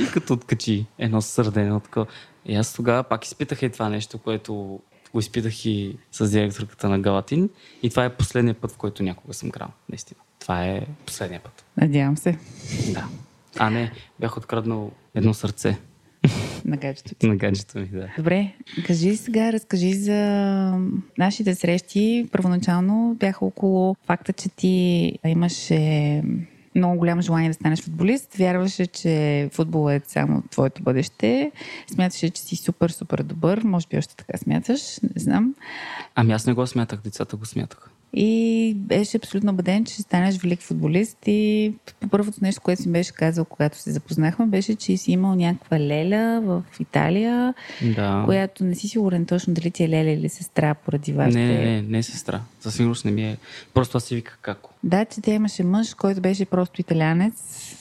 И 0.03 0.07
като 0.07 0.33
откачи 0.33 0.87
едно 0.99 1.23
сърдене 1.23 1.73
от 1.73 1.83
такова. 1.85 2.07
И 2.49 2.55
аз 2.57 2.75
тогава 2.75 3.03
пак 3.03 3.25
изпитах 3.25 3.63
и 3.63 3.71
това 3.71 3.89
нещо, 3.89 4.19
което 4.19 4.81
го 5.13 5.19
изпитах 5.19 5.67
и 5.67 5.97
с 6.13 6.31
директорката 6.31 6.89
на 6.89 6.99
Галатин. 6.99 7.51
И 7.83 7.91
това 7.91 8.05
е 8.05 8.17
последният 8.17 8.59
път, 8.59 8.73
в 8.73 8.77
който 8.77 9.03
някога 9.03 9.35
съм 9.35 9.51
крал. 9.51 9.69
Наистина. 9.89 10.21
Това 10.41 10.65
е 10.65 10.87
последният 11.07 11.43
път. 11.43 11.65
Надявам 11.77 12.17
се 12.17 12.39
Да. 12.95 13.09
А 13.59 13.71
не, 13.71 13.93
бях 14.21 14.37
откраднал 14.37 14.91
едно 15.15 15.35
сърце 15.35 15.79
на 16.65 16.77
гаджето 16.77 17.15
ти. 17.15 17.27
на 17.27 17.37
гаджето 17.37 17.79
ми, 17.79 17.87
да. 17.87 18.09
Добре, 18.17 18.53
кажи 18.87 19.17
сега, 19.17 19.53
разкажи 19.53 19.95
за 19.95 20.17
нашите 21.19 21.55
срещи. 21.55 22.29
Първоначално 22.33 23.17
бяха 23.21 23.45
около 23.45 23.97
факта, 24.07 24.33
че 24.33 24.49
ти 24.49 25.13
имаше 25.27 26.23
много 26.77 26.99
голямо 26.99 27.23
желание 27.23 27.51
да 27.51 27.55
станеш 27.55 27.83
футболист. 27.83 28.35
Вярваше, 28.35 28.87
че 28.87 29.49
футбол 29.53 29.91
е 29.91 30.01
само 30.07 30.43
твоето 30.51 30.83
бъдеще. 30.83 31.53
Смяташе, 31.91 32.31
че 32.31 32.43
си 32.43 32.57
супер, 32.57 32.91
супер 32.91 33.23
добър. 33.23 33.62
Може 33.65 33.87
би 33.91 33.99
още 33.99 34.17
така 34.17 34.39
смяташ, 34.39 35.01
не 35.03 35.21
знам. 35.21 35.55
Ами 36.15 36.33
аз 36.33 36.47
не 36.47 36.53
го 36.53 36.67
смятах, 36.67 37.01
децата 37.01 37.37
го 37.37 37.47
смятаха. 37.47 37.91
И 38.12 38.73
беше 38.77 39.16
абсолютно 39.16 39.53
убеден, 39.53 39.85
че 39.85 39.92
ще 39.92 40.03
станеш 40.03 40.38
велик 40.38 40.61
футболист. 40.62 41.19
И 41.27 41.73
първото 42.11 42.38
нещо, 42.42 42.61
което 42.61 42.83
си 42.83 42.92
беше 42.92 43.12
казал, 43.12 43.45
когато 43.45 43.79
се 43.79 43.90
запознахме, 43.92 44.47
беше, 44.47 44.75
че 44.75 44.97
си 44.97 45.12
имал 45.12 45.35
някаква 45.35 45.81
леля 45.81 46.40
в 46.45 46.62
Италия, 46.81 47.55
Да. 47.97 48.23
която 48.25 48.64
не 48.64 48.75
си 48.75 48.88
сигурен 48.88 49.27
точно 49.27 49.55
дали 49.55 49.71
ти 49.71 49.85
е 49.85 49.88
леля 49.88 50.11
или 50.11 50.29
сестра 50.29 50.75
поради 50.75 51.12
вашите... 51.12 51.38
Не, 51.38 51.47
не, 51.55 51.64
не, 51.64 51.83
не 51.83 52.03
сестра. 52.03 52.40
Със 52.61 52.75
сигурност 52.75 53.05
не 53.05 53.11
ми 53.11 53.25
е. 53.25 53.37
Просто 53.75 53.97
аз 53.99 54.05
си 54.05 54.14
вика 54.14 54.38
како. 54.42 54.71
Да, 54.85 55.05
че 55.05 55.21
тя 55.21 55.33
имаше 55.33 55.64
мъж, 55.64 55.95
който 55.95 56.21
беше 56.21 56.45
просто 56.45 56.81
италянец. 56.81 57.33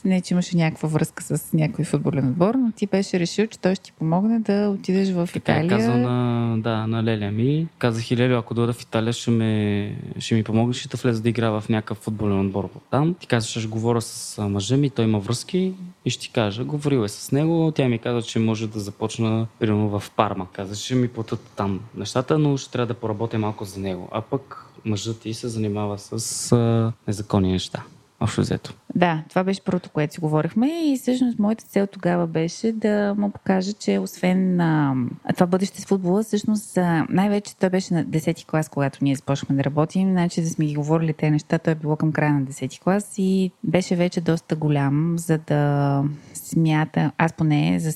Не, 0.05 0.21
че 0.21 0.33
имаше 0.33 0.57
някаква 0.57 0.89
връзка 0.89 1.23
с 1.23 1.53
някой 1.53 1.85
футболен 1.85 2.27
отбор, 2.27 2.55
но 2.55 2.71
ти 2.71 2.87
беше 2.87 3.19
решил, 3.19 3.47
че 3.47 3.59
той 3.59 3.75
ще 3.75 3.83
ти 3.83 3.91
помогне 3.91 4.39
да 4.39 4.69
отидеш 4.69 5.11
в 5.11 5.29
Така 5.33 5.53
е 5.53 5.65
Италия. 5.65 5.77
казал 5.77 5.97
на, 5.97 6.57
да, 6.57 6.87
на 6.87 7.03
Леля 7.03 7.31
ми. 7.31 7.67
Казах 7.77 8.11
и 8.11 8.17
Лелю, 8.17 8.37
ако 8.37 8.53
дойда 8.53 8.73
в 8.73 8.81
Италия, 8.81 9.13
ще, 9.13 9.31
ме, 9.31 9.95
ще 10.19 10.35
ми 10.35 10.43
помогнеш 10.43 10.85
и 10.85 10.87
да 10.87 10.97
влеза 10.97 11.21
да 11.21 11.29
игра 11.29 11.49
в 11.49 11.63
някакъв 11.69 11.97
футболен 11.97 12.39
отбор 12.39 12.69
там. 12.91 13.15
Ти 13.19 13.27
каза, 13.27 13.47
ще 13.47 13.67
говоря 13.67 14.01
с 14.01 14.41
мъжа 14.47 14.77
ми, 14.77 14.89
той 14.89 15.05
има 15.05 15.19
връзки 15.19 15.73
и 16.05 16.09
ще 16.09 16.21
ти 16.21 16.31
кажа. 16.31 16.63
Говорил 16.63 17.03
е 17.03 17.07
с 17.07 17.31
него, 17.31 17.71
тя 17.75 17.87
ми 17.87 17.99
каза, 17.99 18.27
че 18.27 18.39
може 18.39 18.67
да 18.67 18.79
започна 18.79 19.47
примерно 19.59 19.99
в 19.99 20.11
Парма. 20.11 20.47
Каза, 20.53 20.75
ще 20.75 20.95
ми 20.95 21.07
платят 21.07 21.51
там 21.55 21.79
нещата, 21.95 22.39
но 22.39 22.57
ще 22.57 22.71
трябва 22.71 22.87
да 22.87 22.93
поработя 22.93 23.37
малко 23.37 23.65
за 23.65 23.79
него. 23.79 24.09
А 24.11 24.21
пък 24.21 24.65
мъжът 24.85 25.19
ти 25.19 25.33
се 25.33 25.47
занимава 25.47 25.99
с 25.99 26.51
а, 26.51 26.93
незаконни 27.07 27.51
неща. 27.51 27.83
Общо 28.19 28.41
взето. 28.41 28.73
Да, 28.95 29.23
това 29.29 29.43
беше 29.43 29.61
първото, 29.61 29.89
което 29.89 30.13
си 30.13 30.19
говорихме 30.19 30.67
и 30.67 30.97
всъщност 30.97 31.39
моята 31.39 31.65
цел 31.65 31.87
тогава 31.87 32.27
беше 32.27 32.71
да 32.71 33.15
му 33.17 33.31
покажа, 33.31 33.73
че 33.73 33.99
освен 33.99 34.61
а, 34.61 34.95
това 35.33 35.45
бъдеще 35.45 35.81
с 35.81 35.85
футбола, 35.85 36.23
всъщност 36.23 36.77
а, 36.77 37.05
най-вече 37.09 37.55
той 37.55 37.69
беше 37.69 37.93
на 37.93 38.05
10-ти 38.05 38.45
клас, 38.45 38.69
когато 38.69 38.99
ние 39.01 39.15
започнахме 39.15 39.55
да 39.55 39.63
работим, 39.63 40.11
значи 40.11 40.41
да 40.41 40.49
сме 40.49 40.65
ги 40.65 40.75
говорили 40.75 41.13
те 41.13 41.31
неща, 41.31 41.59
той 41.59 41.73
е 41.73 41.75
било 41.75 41.95
към 41.95 42.11
края 42.11 42.33
на 42.33 42.41
10-ти 42.41 42.79
клас 42.79 43.13
и 43.17 43.51
беше 43.63 43.95
вече 43.95 44.21
доста 44.21 44.55
голям, 44.55 45.15
за 45.17 45.37
да 45.37 46.03
смята, 46.33 47.11
аз 47.17 47.33
поне 47.33 47.79
за, 47.79 47.91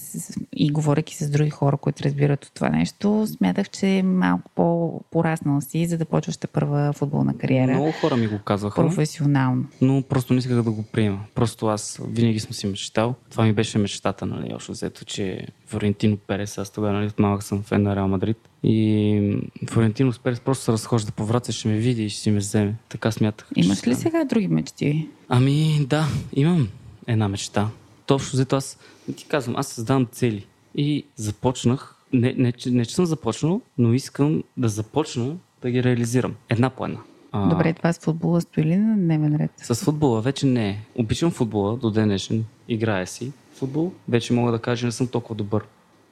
и 0.54 0.72
говоряки 0.72 1.16
с 1.16 1.30
други 1.30 1.50
хора, 1.50 1.78
които 1.78 2.04
разбират 2.04 2.46
от 2.46 2.54
това 2.54 2.70
нещо, 2.70 3.28
смятах, 3.38 3.70
че 3.70 3.88
е 3.88 4.04
малко 4.04 4.50
по-пораснал 4.56 5.62
си, 5.62 5.86
за 5.86 5.98
да 5.98 6.06
почваш 6.06 6.38
първа 6.54 6.94
футболна 6.94 7.38
кариера. 7.38 7.72
Много 7.72 7.92
хора 7.92 8.16
ми 8.16 8.28
го 8.28 8.40
казваха. 8.46 8.82
Професионално. 8.82 9.66
но 9.82 10.02
просто 10.02 10.34
не 10.34 10.40
исках 10.40 10.56
да 10.56 10.72
го 10.72 10.84
приема. 10.92 11.20
Просто 11.36 11.68
аз 11.68 12.00
винаги 12.08 12.40
съм 12.40 12.54
си 12.54 12.68
мечтал. 12.68 13.16
Това 13.32 13.44
ми 13.46 13.54
беше 13.54 13.78
мечтата, 13.78 14.26
нали, 14.26 14.54
общо 14.54 14.72
взето, 14.72 15.06
че 15.06 15.48
Флорентино 15.66 16.18
Перес, 16.18 16.58
аз 16.58 16.70
тогава, 16.70 16.94
нали, 16.94 17.08
от 17.08 17.20
малък 17.20 17.44
съм 17.44 17.64
фен 17.64 17.84
на 17.84 17.96
Реал 17.96 18.08
Мадрид. 18.08 18.38
И 18.64 19.38
Флорентино 19.70 20.14
Перес 20.24 20.40
просто 20.40 20.64
се 20.64 20.72
разхожда 20.72 21.12
по 21.12 21.26
врата, 21.26 21.52
ще 21.52 21.68
ме 21.68 21.78
види 21.78 22.04
и 22.04 22.10
ще 22.10 22.22
си 22.22 22.32
ме 22.32 22.38
вземе. 22.38 22.76
Така 22.90 23.12
смятах. 23.12 23.48
Имаш 23.56 23.88
ли 23.88 23.96
сега 23.96 24.24
други 24.26 24.48
мечти? 24.48 25.08
Ами 25.30 25.86
да, 25.90 26.08
имам 26.34 26.70
една 27.08 27.28
мечта. 27.28 27.70
То 28.06 28.16
общо 28.16 28.32
взето 28.32 28.56
аз 28.56 28.78
ти 29.18 29.26
казвам, 29.26 29.56
аз 29.56 29.68
създавам 29.68 30.08
цели. 30.12 30.46
И 30.76 31.06
започнах, 31.16 31.96
не, 32.14 32.34
не, 32.38 32.52
че- 32.52 32.72
не 32.72 32.86
че 32.86 32.96
съм 32.96 33.06
започнал, 33.06 33.62
но 33.78 33.94
искам 33.94 34.44
да 34.58 34.70
започна 34.70 35.36
да 35.62 35.72
ги 35.72 35.84
реализирам. 35.84 36.36
Една 36.50 36.70
по 36.70 36.86
една. 36.86 37.00
А, 37.32 37.50
Добре, 37.50 37.74
това 37.74 37.94
с 37.94 38.00
футбола 38.00 38.42
стои 38.42 38.64
ли 38.64 38.78
на 38.78 38.98
дневен 38.98 39.36
ред? 39.36 39.52
С 39.58 39.76
футбола 39.76 40.22
вече 40.22 40.46
не. 40.46 40.86
Обичам 40.96 41.32
футбола 41.32 41.78
до 41.78 41.92
днешен. 41.92 42.46
Играя 42.68 43.08
си 43.08 43.32
футбол. 43.54 43.92
Вече 44.10 44.34
мога 44.34 44.52
да 44.52 44.60
кажа, 44.60 44.86
не 44.86 44.92
съм 44.92 45.08
толкова 45.08 45.36
добър, 45.36 45.64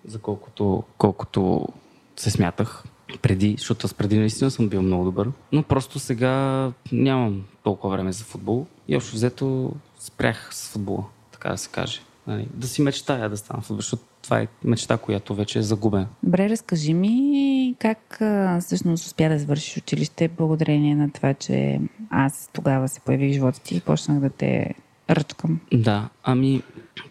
за 0.06 0.20
колкото, 0.20 0.84
колкото 0.98 1.68
се 2.16 2.32
смятах 2.32 2.84
преди, 3.22 3.56
защото 3.58 3.88
аз 3.88 3.94
преди 3.94 4.18
наистина 4.18 4.52
съм 4.52 4.70
бил 4.70 4.82
много 4.82 5.04
добър. 5.04 5.32
Но 5.52 5.64
просто 5.64 6.00
сега 6.00 6.72
нямам 6.92 7.44
толкова 7.64 7.96
време 7.96 8.12
за 8.12 8.24
футбол 8.24 8.66
и 8.88 8.98
общо 8.98 9.16
взето 9.16 9.72
спрях 10.00 10.50
с 10.52 10.70
футбола, 10.70 11.04
така 11.32 11.50
да 11.50 11.58
се 11.58 11.70
каже. 11.70 12.00
Нали, 12.28 12.48
да 12.54 12.68
си 12.68 12.82
мечтая 12.82 13.30
да 13.30 13.38
стана 13.38 13.62
футбол, 13.62 13.82
защото 13.82 14.04
това 14.28 14.40
е 14.40 14.48
мечта, 14.64 14.98
която 14.98 15.36
вече 15.36 15.60
е 15.60 15.62
загубена. 15.62 16.08
Добре, 16.24 16.50
разкажи 16.50 16.94
ми 16.94 17.76
как 17.80 18.22
а, 18.22 18.60
всъщност 18.62 19.06
успя 19.06 19.30
да 19.30 19.40
завършиш 19.40 19.78
училище 19.78 20.28
благодарение 20.28 20.96
на 20.96 21.12
това, 21.12 21.34
че 21.34 21.80
аз 22.10 22.50
тогава 22.54 22.88
се 22.88 23.00
появих 23.00 23.30
в 23.30 23.34
живота 23.34 23.60
ти 23.60 23.78
и 23.78 23.82
почнах 23.82 24.20
да 24.20 24.30
те 24.30 24.74
ръчкам. 25.10 25.60
Да, 25.74 26.10
ами 26.24 26.62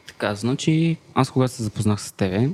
така, 0.07 0.35
значи 0.35 0.97
аз 1.15 1.31
когато 1.31 1.53
се 1.53 1.63
запознах 1.63 2.01
с 2.01 2.13
тебе, 2.13 2.49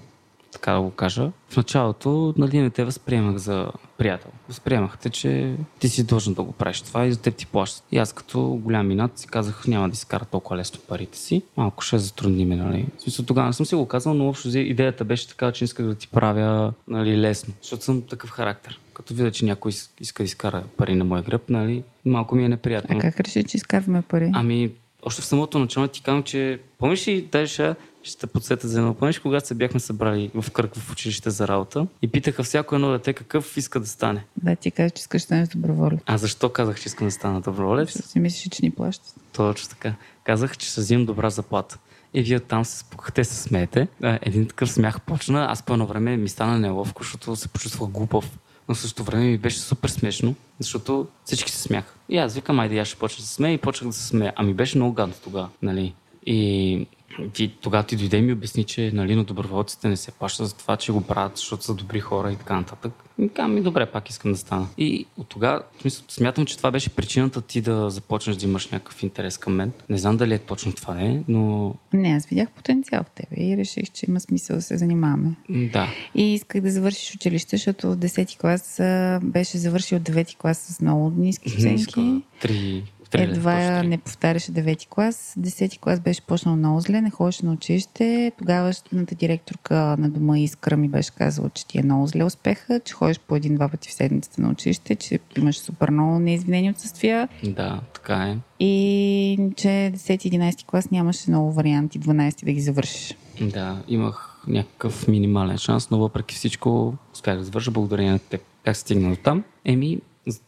така 0.52 0.72
да 0.72 0.80
го 0.80 0.90
кажа, 0.90 1.30
в 1.48 1.56
началото 1.56 2.34
нали, 2.36 2.58
не 2.58 2.70
те 2.70 2.84
възприемах 2.84 3.36
за 3.36 3.72
приятел. 3.98 4.30
Възприемах 4.48 4.98
те, 4.98 5.10
че 5.10 5.54
ти 5.78 5.88
си 5.88 6.06
должен 6.06 6.34
да 6.34 6.42
го 6.42 6.52
правиш 6.52 6.82
това 6.82 7.06
и 7.06 7.12
за 7.12 7.20
теб 7.20 7.36
ти 7.36 7.46
плащат. 7.46 7.84
И 7.92 7.98
аз 7.98 8.12
като 8.12 8.42
голям 8.42 8.86
минат 8.86 9.18
си 9.18 9.26
казах, 9.26 9.66
няма 9.66 9.88
да 9.88 9.92
изкара 9.92 10.24
толкова 10.24 10.56
лесно 10.56 10.80
парите 10.88 11.18
си. 11.18 11.42
Малко 11.56 11.82
ще 11.82 11.98
затрудни 11.98 12.44
ме, 12.44 12.56
нали. 12.56 12.86
В 12.98 13.02
смисъл, 13.02 13.24
тогава 13.24 13.46
не 13.46 13.52
съм 13.52 13.66
си 13.66 13.74
го 13.74 13.86
казал, 13.86 14.14
но 14.14 14.28
общо 14.28 14.58
идеята 14.58 15.04
беше 15.04 15.28
така, 15.28 15.52
че 15.52 15.64
исках 15.64 15.86
да 15.86 15.94
ти 15.94 16.08
правя 16.08 16.72
нали, 16.88 17.20
лесно, 17.20 17.54
защото 17.62 17.84
съм 17.84 18.02
такъв 18.02 18.30
характер. 18.30 18.80
Като 18.94 19.14
видя, 19.14 19.30
че 19.30 19.44
някой 19.44 19.72
иска 20.00 20.22
да 20.22 20.24
изкара 20.24 20.62
пари 20.76 20.94
на 20.94 21.04
моя 21.04 21.22
гръб, 21.22 21.50
нали, 21.50 21.82
малко 22.04 22.34
ми 22.34 22.44
е 22.44 22.48
неприятно. 22.48 22.96
А 22.98 23.00
как 23.00 23.20
реши, 23.20 23.44
че 23.44 23.56
изкарваме 23.56 24.02
пари? 24.02 24.30
Ами, 24.34 24.70
още 25.02 25.22
в 25.22 25.24
самото 25.24 25.58
начало 25.58 25.88
ти 25.88 26.02
казвам, 26.02 26.22
че 26.22 26.60
помниш 26.78 27.08
ли, 27.08 27.28
даже 27.32 27.74
ще 28.02 28.20
те 28.20 28.26
подсета 28.26 28.68
за 28.68 28.78
едно. 28.78 28.94
Помниш, 28.94 29.18
когато 29.18 29.46
се 29.46 29.54
бяхме 29.54 29.80
събрали 29.80 30.30
в 30.34 30.50
кръг 30.50 30.74
в 30.74 30.92
училище 30.92 31.30
за 31.30 31.48
работа 31.48 31.86
и 32.02 32.08
питаха 32.08 32.42
всяко 32.42 32.74
едно 32.74 32.90
дете 32.90 33.12
какъв 33.12 33.56
иска 33.56 33.80
да 33.80 33.86
стане. 33.86 34.24
Да, 34.36 34.56
ти 34.56 34.70
казваш, 34.70 34.92
че 34.92 35.00
искаш 35.00 35.22
да 35.22 35.24
станеш 35.24 35.48
доброволец. 35.48 36.00
А 36.06 36.18
защо 36.18 36.48
казах, 36.48 36.80
че 36.80 36.88
искам 36.88 37.06
да 37.06 37.10
стана 37.10 37.40
доброволец? 37.40 37.88
Защото 37.88 38.08
си 38.08 38.20
мислиш, 38.20 38.48
че 38.50 38.62
ни 38.62 38.70
плащат. 38.70 39.14
Точно 39.32 39.68
така. 39.68 39.94
Казах, 40.24 40.56
че 40.56 40.68
ще 40.68 40.80
взимам 40.80 41.06
добра 41.06 41.30
заплата. 41.30 41.78
И 42.14 42.22
вие 42.22 42.40
там 42.40 42.64
се 42.64 42.78
спухате, 42.78 43.24
се 43.24 43.34
смеете. 43.34 43.88
Един 44.02 44.46
такъв 44.46 44.72
смях 44.72 45.00
почна. 45.00 45.46
Аз 45.50 45.62
по 45.62 45.72
едно 45.72 45.86
време 45.86 46.16
ми 46.16 46.28
стана 46.28 46.58
неловко, 46.58 47.02
защото 47.02 47.36
се 47.36 47.48
почувствах 47.48 47.90
глупав. 47.90 48.38
Но 48.68 48.74
в 48.74 48.78
същото 48.78 49.04
време 49.04 49.24
ми 49.24 49.38
беше 49.38 49.58
супер 49.58 49.88
смешно, 49.88 50.34
защото 50.58 51.06
всички 51.24 51.50
се 51.50 51.62
смяха. 51.62 51.94
И 52.08 52.18
аз 52.18 52.34
викам, 52.34 52.60
айде, 52.60 52.78
аз 52.78 52.88
ще 52.88 52.98
почна 52.98 53.22
да 53.22 53.26
се 53.26 53.34
смея 53.34 53.52
и 53.52 53.58
почнах 53.58 53.90
да 53.90 53.96
се 53.96 54.06
смея. 54.06 54.32
Ами 54.36 54.54
беше 54.54 54.78
много 54.78 54.92
гадно 54.92 55.14
тогава, 55.24 55.48
нали? 55.62 55.94
И 56.26 56.86
ти, 57.33 57.48
тогава 57.61 57.85
ти 57.85 57.96
дойде 57.96 58.16
и 58.16 58.22
ми 58.22 58.33
обясни, 58.33 58.64
че 58.64 58.90
нали, 58.94 59.16
на 59.16 59.25
доброволците 59.25 59.88
не 59.88 59.96
се 59.96 60.12
плаща 60.12 60.46
за 60.46 60.55
това, 60.55 60.77
че 60.77 60.92
го 60.92 61.01
правят, 61.01 61.37
защото 61.37 61.64
са 61.64 61.75
добри 61.75 62.01
хора 62.01 62.33
и 62.33 62.37
така 62.37 62.57
нататък. 62.57 62.92
И 63.18 63.29
казвам, 63.29 63.55
ми 63.55 63.62
добре, 63.62 63.87
пак 63.87 64.11
искам 64.11 64.33
да 64.33 64.38
стана. 64.38 64.68
И 64.79 65.07
от 65.16 65.29
тогава, 65.29 65.62
смятам, 66.09 66.46
че 66.46 66.57
това 66.57 66.70
беше 66.70 66.90
причината 66.90 67.42
ти 67.42 67.61
да 67.61 67.90
започнеш 67.90 68.37
да 68.37 68.46
имаш 68.46 68.70
някакъв 68.70 69.03
интерес 69.03 69.38
към 69.38 69.55
мен. 69.55 69.72
Не 69.88 69.98
знам 69.98 70.16
дали 70.16 70.35
е 70.35 70.38
точно 70.38 70.72
това 70.72 71.01
е, 71.01 71.22
но... 71.29 71.75
Не, 71.92 72.09
аз 72.09 72.27
видях 72.27 72.51
потенциал 72.51 73.03
в 73.05 73.11
тебе 73.11 73.42
и 73.44 73.57
реших, 73.57 73.90
че 73.90 74.07
има 74.09 74.20
смисъл 74.20 74.57
да 74.57 74.62
се 74.62 74.79
занимаваме. 74.79 75.37
Да. 75.48 75.88
И 76.14 76.35
исках 76.35 76.61
да 76.61 76.70
завършиш 76.70 77.14
училище, 77.14 77.57
защото 77.57 77.90
в 77.90 77.96
10 77.96 78.38
клас 78.38 78.81
беше 79.25 79.59
завършил 79.59 79.98
9 79.98 80.37
клас 80.37 80.59
с 80.59 80.81
много 80.81 81.12
ниски 81.16 81.55
оценки. 81.57 82.22
Три 82.40 82.85
Едва 83.14 83.83
не 83.83 83.98
повтаряше 83.98 84.53
девети 84.53 84.87
клас. 84.90 85.35
Десети 85.37 85.79
клас 85.79 86.01
беше 86.01 86.22
почнал 86.22 86.57
много 86.57 86.81
зле, 86.81 87.01
не 87.01 87.11
ходеше 87.11 87.46
на 87.46 87.53
училище. 87.53 88.33
Тогавашната 88.38 89.14
директорка 89.14 89.75
на 89.98 90.11
дома 90.11 90.38
Искра 90.38 90.77
ми 90.77 90.88
беше 90.88 91.11
казала, 91.11 91.51
че 91.55 91.66
ти 91.66 91.79
е 91.79 91.83
много 91.83 92.07
зле 92.07 92.25
успеха, 92.25 92.81
че 92.85 92.94
ходиш 92.94 93.20
по 93.20 93.37
един-два 93.37 93.68
пъти 93.68 93.88
в 93.88 93.92
седмицата 93.92 94.42
на 94.42 94.51
училище, 94.51 94.94
че 94.94 95.18
имаш 95.38 95.59
супер 95.59 95.90
много 95.90 96.18
неизвинени 96.18 96.70
отсъствия. 96.70 97.29
Да, 97.44 97.81
така 97.94 98.14
е. 98.14 98.37
И 98.61 99.51
че 99.57 99.68
10-11 99.68 100.66
клас 100.66 100.90
нямаше 100.90 101.31
много 101.31 101.53
варианти, 101.53 102.01
12 102.01 102.44
да 102.44 102.53
ги 102.53 102.61
завършиш. 102.61 103.16
Да, 103.40 103.83
имах 103.88 104.42
някакъв 104.46 105.09
минимален 105.09 105.59
шанс, 105.59 105.90
но 105.90 105.98
въпреки 105.98 106.35
всичко 106.35 106.94
успях 107.14 107.38
да 107.38 107.44
завърша 107.44 107.70
благодарение 107.70 108.12
на 108.12 108.18
теб. 108.18 108.42
Как 108.64 108.77
стигна 108.77 109.11
до 109.11 109.16
там? 109.16 109.44
Еми, 109.64 109.98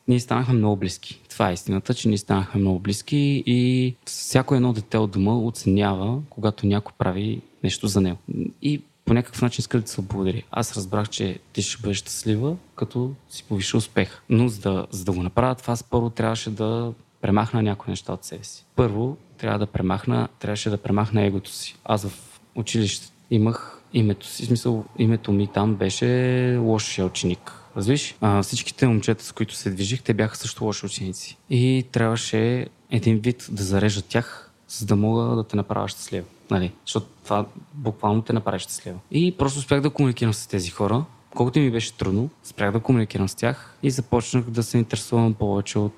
ние 0.08 0.20
станахме 0.20 0.54
много 0.54 0.76
близки. 0.76 1.20
Това 1.30 1.50
е 1.50 1.52
истината, 1.52 1.94
че 1.94 2.08
ние 2.08 2.18
станахме 2.18 2.60
много 2.60 2.78
близки 2.78 3.42
и 3.46 3.94
всяко 4.04 4.54
едно 4.54 4.72
дете 4.72 4.98
от 4.98 5.10
дома 5.10 5.32
оценява, 5.32 6.22
когато 6.30 6.66
някой 6.66 6.92
прави 6.98 7.40
нещо 7.62 7.86
за 7.86 8.00
него. 8.00 8.18
И 8.62 8.82
по 9.04 9.14
някакъв 9.14 9.42
начин 9.42 9.60
иска 9.60 9.80
да 9.80 9.88
се 9.88 10.02
благодари. 10.02 10.44
Аз 10.50 10.76
разбрах, 10.76 11.08
че 11.08 11.38
ти 11.52 11.62
ще 11.62 11.82
бъдеш 11.82 11.96
щастлива, 11.96 12.56
като 12.74 13.14
си 13.28 13.44
повиши 13.44 13.76
успех. 13.76 14.22
Но 14.28 14.48
за 14.48 14.60
да, 14.60 14.86
за 14.90 15.04
да 15.04 15.12
го 15.12 15.22
направя 15.22 15.54
това, 15.54 15.76
първо 15.90 16.10
трябваше 16.10 16.50
да 16.50 16.92
премахна 17.20 17.62
някои 17.62 17.90
неща 17.90 18.12
от 18.12 18.24
себе 18.24 18.44
си. 18.44 18.64
Първо, 18.76 19.16
трябва 19.38 19.58
да 19.58 19.66
премахна, 19.66 20.28
трябваше 20.38 20.70
да 20.70 20.78
премахна 20.78 21.22
егото 21.22 21.50
си. 21.50 21.76
Аз 21.84 22.06
в 22.06 22.40
училище 22.54 23.12
имах 23.30 23.80
името 23.92 24.26
си, 24.26 24.46
смисъл 24.46 24.84
името 24.98 25.32
ми 25.32 25.46
там 25.46 25.74
беше 25.74 26.56
лошия 26.60 27.06
ученик 27.06 27.63
Разбираш? 27.76 28.14
А, 28.20 28.42
всичките 28.42 28.86
момчета, 28.86 29.24
с 29.24 29.32
които 29.32 29.54
се 29.54 29.70
движих, 29.70 30.02
те 30.02 30.14
бяха 30.14 30.36
също 30.36 30.64
лоши 30.64 30.86
ученици. 30.86 31.38
И 31.50 31.84
трябваше 31.92 32.66
един 32.90 33.18
вид 33.18 33.46
да 33.50 33.62
зарежа 33.62 34.02
тях, 34.02 34.50
за 34.68 34.86
да 34.86 34.96
мога 34.96 35.36
да 35.36 35.44
те 35.44 35.56
направя 35.56 35.88
щастлива. 35.88 36.26
Нали? 36.50 36.72
Защото 36.86 37.06
това 37.24 37.46
буквално 37.74 38.22
те 38.22 38.32
направи 38.32 38.58
щастлива. 38.58 38.98
И 39.10 39.34
просто 39.38 39.58
успях 39.58 39.80
да 39.80 39.90
комуникирам 39.90 40.34
с 40.34 40.46
тези 40.46 40.70
хора. 40.70 41.04
Колкото 41.34 41.58
ми 41.58 41.70
беше 41.70 41.92
трудно, 41.92 42.30
спрях 42.42 42.72
да 42.72 42.80
комуникирам 42.80 43.28
с 43.28 43.34
тях 43.34 43.76
и 43.82 43.90
започнах 43.90 44.44
да 44.44 44.62
се 44.62 44.78
интересувам 44.78 45.34
повече 45.34 45.78
от 45.78 45.92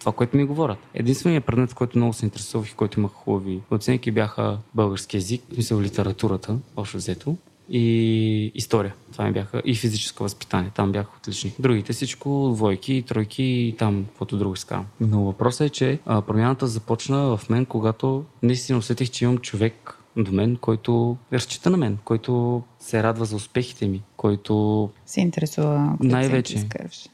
това, 0.00 0.12
което 0.12 0.36
ми 0.36 0.44
говорят. 0.44 0.78
Единственият 0.94 1.44
предмет, 1.44 1.74
който 1.74 1.98
много 1.98 2.12
се 2.12 2.24
интересувах 2.24 2.70
и 2.70 2.74
който 2.74 3.00
имах 3.00 3.12
хубави 3.12 3.60
оценки, 3.70 4.10
бяха 4.10 4.58
български 4.74 5.16
язик, 5.16 5.42
мисля 5.56 5.82
литературата, 5.82 6.58
общо 6.76 6.96
взето 6.96 7.36
и 7.72 8.52
история. 8.54 8.94
Това 9.12 9.24
ми 9.24 9.32
бяха 9.32 9.62
и 9.64 9.74
физическо 9.74 10.22
възпитание. 10.22 10.70
Там 10.74 10.92
бяха 10.92 11.10
отлични. 11.18 11.52
Другите 11.58 11.92
всичко 11.92 12.52
двойки, 12.54 13.04
тройки 13.08 13.42
и 13.42 13.74
там 13.78 14.04
каквото 14.04 14.36
друго 14.36 14.54
искам. 14.54 14.86
Но 15.00 15.22
въпросът 15.22 15.66
е, 15.66 15.70
че 15.70 15.98
а, 16.06 16.22
промяната 16.22 16.66
започна 16.66 17.36
в 17.36 17.48
мен, 17.50 17.66
когато 17.66 18.24
наистина 18.42 18.78
усетих, 18.78 19.10
че 19.10 19.24
имам 19.24 19.38
човек 19.38 20.01
до 20.16 20.32
мен, 20.32 20.56
който 20.56 21.16
разчита 21.32 21.70
на 21.70 21.76
мен, 21.76 21.98
който 22.04 22.62
се 22.80 23.02
радва 23.02 23.24
за 23.24 23.36
успехите 23.36 23.88
ми, 23.88 24.02
който... 24.16 24.90
Се 25.06 25.20
интересува 25.20 25.96
най-вече. 26.00 26.68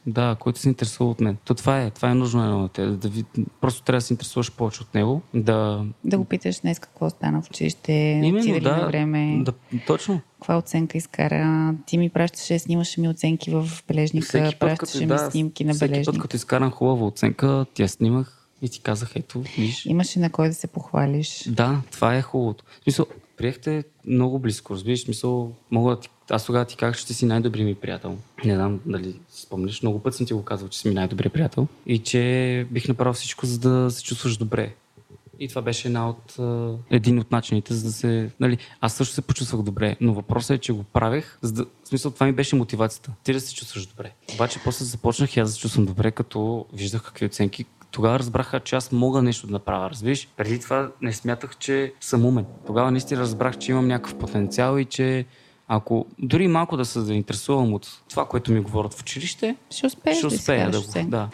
Да, 0.07 0.35
който 0.39 0.59
се 0.59 0.69
интересува 0.69 1.09
от 1.09 1.21
мен. 1.21 1.37
То 1.45 1.53
това 1.53 1.81
е, 1.81 1.89
това 1.89 2.09
е 2.09 2.15
нужно 2.15 2.43
едно 2.43 2.59
на 2.59 2.69
те. 2.69 2.85
Да 2.85 3.09
ви, 3.09 3.25
просто 3.61 3.83
трябва 3.83 3.97
да 3.97 4.01
се 4.01 4.13
интересуваш 4.13 4.51
повече 4.51 4.81
от 4.81 4.93
него. 4.93 5.21
Да, 5.33 5.85
да 6.03 6.17
го 6.17 6.25
питаш 6.25 6.59
днес 6.59 6.79
какво 6.79 7.09
стана 7.09 7.41
в 7.41 7.49
училище, 7.49 8.21
Именно, 8.23 8.59
да, 8.59 8.77
на 8.77 8.87
време. 8.87 9.41
Да, 9.43 9.53
точно. 9.87 10.21
Каква 10.39 10.57
оценка 10.57 10.97
изкара? 10.97 11.73
Ти 11.85 11.97
ми 11.97 12.09
пращаше, 12.09 12.59
снимаше 12.59 13.01
ми 13.01 13.09
оценки 13.09 13.51
в 13.51 13.67
бележника, 13.87 14.51
пращаше 14.59 14.99
ми 14.99 15.05
да, 15.05 15.17
снимки 15.17 15.63
на 15.63 15.73
бележник. 15.73 16.03
Всеки 16.03 16.05
път, 16.05 16.21
като 16.21 16.35
изкарам 16.35 16.71
хубава 16.71 17.05
оценка, 17.05 17.65
тя 17.73 17.87
снимах 17.87 18.38
и 18.61 18.69
ти 18.69 18.79
казах, 18.79 19.11
ето, 19.15 19.43
виж. 19.57 19.85
Имаше 19.85 20.19
на 20.19 20.29
кой 20.29 20.47
да 20.47 20.53
се 20.53 20.67
похвалиш. 20.67 21.43
Да, 21.47 21.81
това 21.91 22.15
е 22.15 22.21
хубавото. 22.21 22.63
В 22.79 22.83
смисъл, 22.83 23.05
приехте 23.37 23.83
много 24.05 24.39
близко, 24.39 24.73
разбираш, 24.73 25.01
смисъл, 25.01 25.51
мога 25.71 25.95
да 25.95 26.01
ти, 26.01 26.09
аз 26.29 26.45
тогава 26.45 26.65
ти 26.65 26.75
казах, 26.75 26.97
че 26.97 27.05
ти 27.05 27.13
си 27.13 27.25
най-добрият 27.25 27.67
ми 27.67 27.75
приятел. 27.75 28.17
Не 28.45 28.55
знам 28.55 28.79
дали 28.85 29.15
си 29.29 29.41
спомниш, 29.41 29.81
много 29.81 29.99
път 29.99 30.15
съм 30.15 30.25
ти 30.25 30.33
го 30.33 30.43
казал, 30.43 30.67
че 30.67 30.79
си 30.79 30.87
ми 30.87 30.93
най-добрият 30.93 31.33
приятел 31.33 31.67
и 31.85 31.99
че 31.99 32.67
бих 32.71 32.87
направил 32.87 33.13
всичко, 33.13 33.45
за 33.45 33.59
да 33.59 33.91
се 33.91 34.03
чувстваш 34.03 34.37
добре. 34.37 34.73
И 35.39 35.47
това 35.47 35.61
беше 35.61 35.87
една 35.87 36.09
от, 36.09 36.37
един 36.91 37.19
от 37.19 37.31
начините, 37.31 37.73
за 37.73 37.83
да 37.83 37.91
се... 37.91 38.31
Нали, 38.39 38.57
аз 38.81 38.93
също 38.93 39.15
се 39.15 39.21
почувствах 39.21 39.61
добре, 39.61 39.95
но 40.01 40.13
въпросът 40.13 40.57
е, 40.57 40.57
че 40.57 40.73
го 40.73 40.83
правех, 40.83 41.37
за 41.41 41.53
да, 41.53 41.65
в 41.83 41.87
смисъл 41.87 42.11
това 42.11 42.25
ми 42.25 42.31
беше 42.31 42.55
мотивацията. 42.55 43.11
Ти 43.23 43.33
да 43.33 43.39
се 43.39 43.55
чувстваш 43.55 43.85
добре. 43.85 44.11
Обаче 44.33 44.59
после 44.63 44.85
започнах 44.85 45.35
и 45.35 45.39
аз 45.39 45.49
да 45.49 45.53
се 45.53 45.59
чувствам 45.59 45.85
добре, 45.85 46.11
като 46.11 46.65
виждах 46.73 47.03
какви 47.03 47.25
оценки, 47.25 47.65
тогава 47.91 48.19
разбраха, 48.19 48.59
че 48.59 48.75
аз 48.75 48.91
мога 48.91 49.21
нещо 49.21 49.47
да 49.47 49.53
направя. 49.53 49.89
Разбираш? 49.89 50.27
Преди 50.37 50.59
това 50.59 50.91
не 51.01 51.13
смятах, 51.13 51.57
че 51.57 51.93
съм 51.99 52.25
умен. 52.25 52.45
Тогава 52.65 52.91
наистина 52.91 53.21
разбрах, 53.21 53.57
че 53.57 53.71
имам 53.71 53.87
някакъв 53.87 54.15
потенциал 54.15 54.77
и 54.77 54.85
че 54.85 55.25
ако 55.67 56.05
дори 56.19 56.47
малко 56.47 56.77
да 56.77 56.85
се 56.85 57.01
заинтересувам 57.01 57.73
от 57.73 58.01
това, 58.09 58.25
което 58.25 58.51
ми 58.51 58.59
говорят 58.59 58.93
в 58.93 59.01
училище, 59.01 59.55
ще 59.69 59.85
успееш 59.85 60.17
ще 60.17 60.27
успея 60.27 60.71
да, 60.71 60.81
да 60.81 61.03
го. 61.03 61.09
Да. 61.09 61.29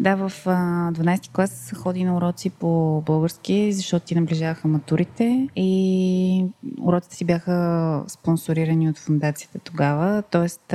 Да, 0.00 0.14
в 0.14 0.32
а, 0.46 0.92
12 0.92 1.32
клас 1.32 1.72
ходи 1.76 2.04
на 2.04 2.16
уроци 2.16 2.50
по 2.50 3.02
български, 3.06 3.72
защото 3.72 4.06
ти 4.06 4.14
наближаваха 4.14 4.68
матурите 4.68 5.48
и 5.56 6.44
уроците 6.82 7.16
си 7.16 7.24
бяха 7.24 8.04
спонсорирани 8.08 8.88
от 8.88 8.98
фундацията 8.98 9.58
тогава. 9.58 10.22
Тоест, 10.30 10.74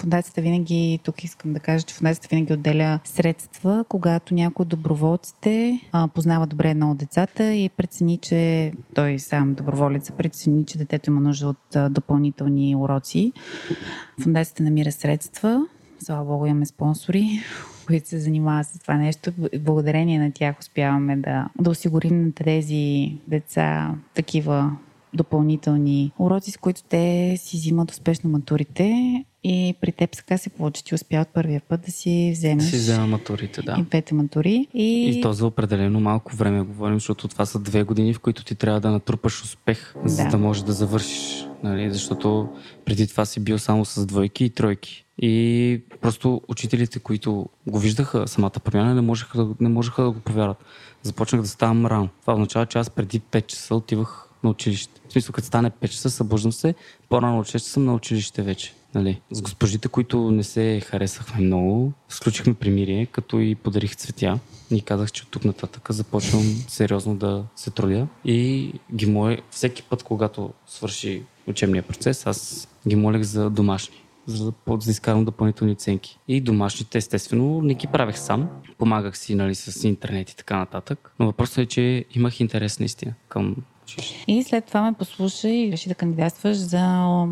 фундацията 0.00 0.40
винаги, 0.40 1.00
тук 1.04 1.24
искам 1.24 1.52
да 1.52 1.60
кажа, 1.60 1.84
че 1.84 1.94
фундацията 1.94 2.28
винаги 2.30 2.52
отделя 2.52 3.00
средства, 3.04 3.84
когато 3.88 4.34
някой 4.34 4.62
от 4.62 4.68
доброволците 4.68 5.80
познава 6.14 6.46
добре 6.46 6.70
едно 6.70 6.90
от 6.90 6.98
децата 6.98 7.54
и 7.54 7.68
прецени, 7.68 8.18
че 8.18 8.72
той 8.94 9.18
сам 9.18 9.54
доброволеца 9.54 10.12
прецени, 10.12 10.66
че 10.66 10.78
детето 10.78 11.10
има 11.10 11.20
нужда 11.20 11.48
от 11.48 11.92
допълнителни 11.92 12.76
уроци. 12.76 13.32
Фундацията 14.22 14.62
намира 14.62 14.92
средства. 14.92 15.66
Слава 15.98 16.24
Богу, 16.24 16.46
имаме 16.46 16.66
спонсори, 16.66 17.40
които 17.92 18.08
се 18.08 18.18
занимават 18.18 18.66
с 18.66 18.78
това 18.78 18.94
нещо. 18.94 19.32
Благодарение 19.60 20.18
на 20.18 20.32
тях 20.32 20.60
успяваме 20.60 21.16
да, 21.16 21.48
да 21.60 21.70
осигурим 21.70 22.24
на 22.24 22.32
тези 22.32 23.12
деца 23.28 23.94
такива 24.14 24.76
допълнителни 25.14 26.12
уроци, 26.18 26.50
с 26.50 26.56
които 26.56 26.82
те 26.88 27.36
си 27.36 27.56
взимат 27.56 27.90
успешно 27.90 28.30
матурите. 28.30 29.24
И 29.44 29.74
при 29.80 29.92
теб 29.92 30.14
сега 30.14 30.38
се 30.38 30.50
получи, 30.50 30.84
ти 30.84 30.94
успя 30.94 31.20
от 31.20 31.28
първия 31.28 31.62
път 31.68 31.80
да 31.80 31.92
си 31.92 32.30
вземеш. 32.34 32.64
Си 32.64 32.76
взема 32.76 33.06
матурите, 33.06 33.62
да. 33.62 33.76
И 33.78 33.82
двете 33.82 34.14
матури. 34.14 34.66
И... 34.74 35.10
и 35.10 35.20
то 35.20 35.32
за 35.32 35.46
определено 35.46 36.00
малко 36.00 36.36
време 36.36 36.60
говорим, 36.62 36.96
защото 36.96 37.28
това 37.28 37.46
са 37.46 37.58
две 37.58 37.82
години, 37.82 38.14
в 38.14 38.20
които 38.20 38.44
ти 38.44 38.54
трябва 38.54 38.80
да 38.80 38.90
натрупаш 38.90 39.42
успех, 39.42 39.94
да. 40.02 40.08
за 40.08 40.24
да 40.24 40.38
можеш 40.38 40.62
да 40.62 40.72
завършиш. 40.72 41.46
Нали? 41.62 41.90
Защото 41.90 42.48
преди 42.84 43.06
това 43.06 43.24
си 43.24 43.40
бил 43.40 43.58
само 43.58 43.84
с 43.84 44.06
двойки 44.06 44.44
и 44.44 44.50
тройки. 44.50 45.04
И 45.18 45.82
просто 46.00 46.40
учителите, 46.48 46.98
които 46.98 47.48
го 47.66 47.78
виждаха 47.78 48.28
самата 48.28 48.50
промяна, 48.50 48.94
не 48.94 49.00
можеха 49.00 49.44
да, 49.44 49.54
не 49.60 49.68
можеха 49.68 50.02
да 50.02 50.10
го 50.10 50.20
повярват. 50.20 50.64
Започнах 51.02 51.42
да 51.42 51.48
ставам 51.48 51.86
рано. 51.86 52.08
Това 52.20 52.32
означава, 52.32 52.66
че 52.66 52.78
аз 52.78 52.90
преди 52.90 53.20
5 53.20 53.46
часа 53.46 53.74
отивах 53.74 54.28
на 54.44 54.50
училище. 54.50 55.00
В 55.08 55.12
смисъл, 55.12 55.32
като 55.32 55.46
стане 55.46 55.70
5 55.70 55.88
часа, 55.88 56.10
събуждам 56.10 56.52
се, 56.52 56.74
по-рано 57.08 57.38
от 57.38 57.46
6 57.46 57.52
часа 57.52 57.70
съм 57.70 57.84
на 57.84 57.94
училище 57.94 58.42
вече. 58.42 58.74
Нали? 58.94 59.20
С 59.30 59.42
госпожите, 59.42 59.88
които 59.88 60.30
не 60.30 60.44
се 60.44 60.80
харесахме 60.80 61.44
много, 61.44 61.92
сключихме 62.08 62.54
примирие, 62.54 63.06
като 63.06 63.40
и 63.40 63.54
подарих 63.54 63.96
цветя. 63.96 64.38
И 64.70 64.80
казах, 64.82 65.12
че 65.12 65.22
от 65.22 65.28
тук 65.30 65.44
нататък 65.44 65.86
започвам 65.90 66.42
сериозно 66.68 67.16
да 67.16 67.44
се 67.56 67.70
трудя. 67.70 68.06
И 68.24 68.72
ги 68.94 69.06
моля, 69.06 69.38
всеки 69.50 69.82
път, 69.82 70.02
когато 70.02 70.52
свърши 70.66 71.22
учебния 71.46 71.82
процес, 71.82 72.26
аз 72.26 72.68
ги 72.88 72.96
молех 72.96 73.22
за 73.22 73.50
домашни 73.50 74.01
за 74.26 74.44
да, 74.44 74.76
да 74.76 74.90
изкарам 74.90 75.24
допълнителни 75.24 75.72
оценки. 75.72 76.18
И 76.28 76.40
домашните, 76.40 76.98
естествено, 76.98 77.62
не 77.62 77.74
ги 77.74 77.86
правех 77.86 78.18
сам. 78.18 78.48
Помагах 78.78 79.18
си 79.18 79.34
нали, 79.34 79.54
с 79.54 79.84
интернет 79.88 80.30
и 80.30 80.36
така 80.36 80.56
нататък. 80.56 81.14
Но 81.18 81.26
въпросът 81.26 81.58
е, 81.58 81.66
че 81.66 82.04
имах 82.14 82.40
интерес 82.40 82.80
наистина 82.80 83.14
към 83.28 83.56
и 84.28 84.42
след 84.42 84.64
това 84.64 84.82
ме 84.82 84.92
послуша 84.92 85.48
и 85.48 85.72
реши 85.72 85.88
да 85.88 85.94
кандидатстваш 85.94 86.56
за 86.56 87.26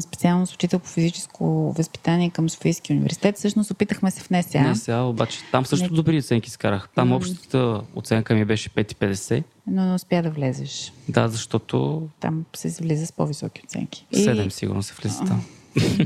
специално 0.00 0.46
учител 0.54 0.78
по 0.78 0.88
физическо 0.88 1.72
възпитание 1.72 2.30
към 2.30 2.50
Софийския 2.50 2.94
университет. 2.94 3.36
Всъщност 3.36 3.70
опитахме 3.70 4.10
се 4.10 4.20
в 4.20 4.30
НСА. 4.30 4.60
НСА, 4.60 4.96
обаче 4.96 5.38
там 5.52 5.66
също 5.66 5.90
не... 5.90 5.96
добри 5.96 6.18
оценки 6.18 6.50
скарах. 6.50 6.88
Там 6.94 7.12
общата 7.12 7.80
оценка 7.94 8.34
ми 8.34 8.44
беше 8.44 8.70
5,50. 8.70 9.42
Но 9.66 9.84
не 9.84 9.94
успя 9.94 10.22
да 10.22 10.30
влезеш. 10.30 10.92
Да, 11.08 11.28
защото... 11.28 12.08
Там 12.20 12.44
се 12.56 12.82
влиза 12.82 13.06
с 13.06 13.12
по-високи 13.12 13.62
оценки. 13.64 14.06
7 14.14 14.46
и... 14.46 14.50
сигурно 14.50 14.82
се 14.82 14.94
влиза 14.94 15.24
там. 15.24 15.44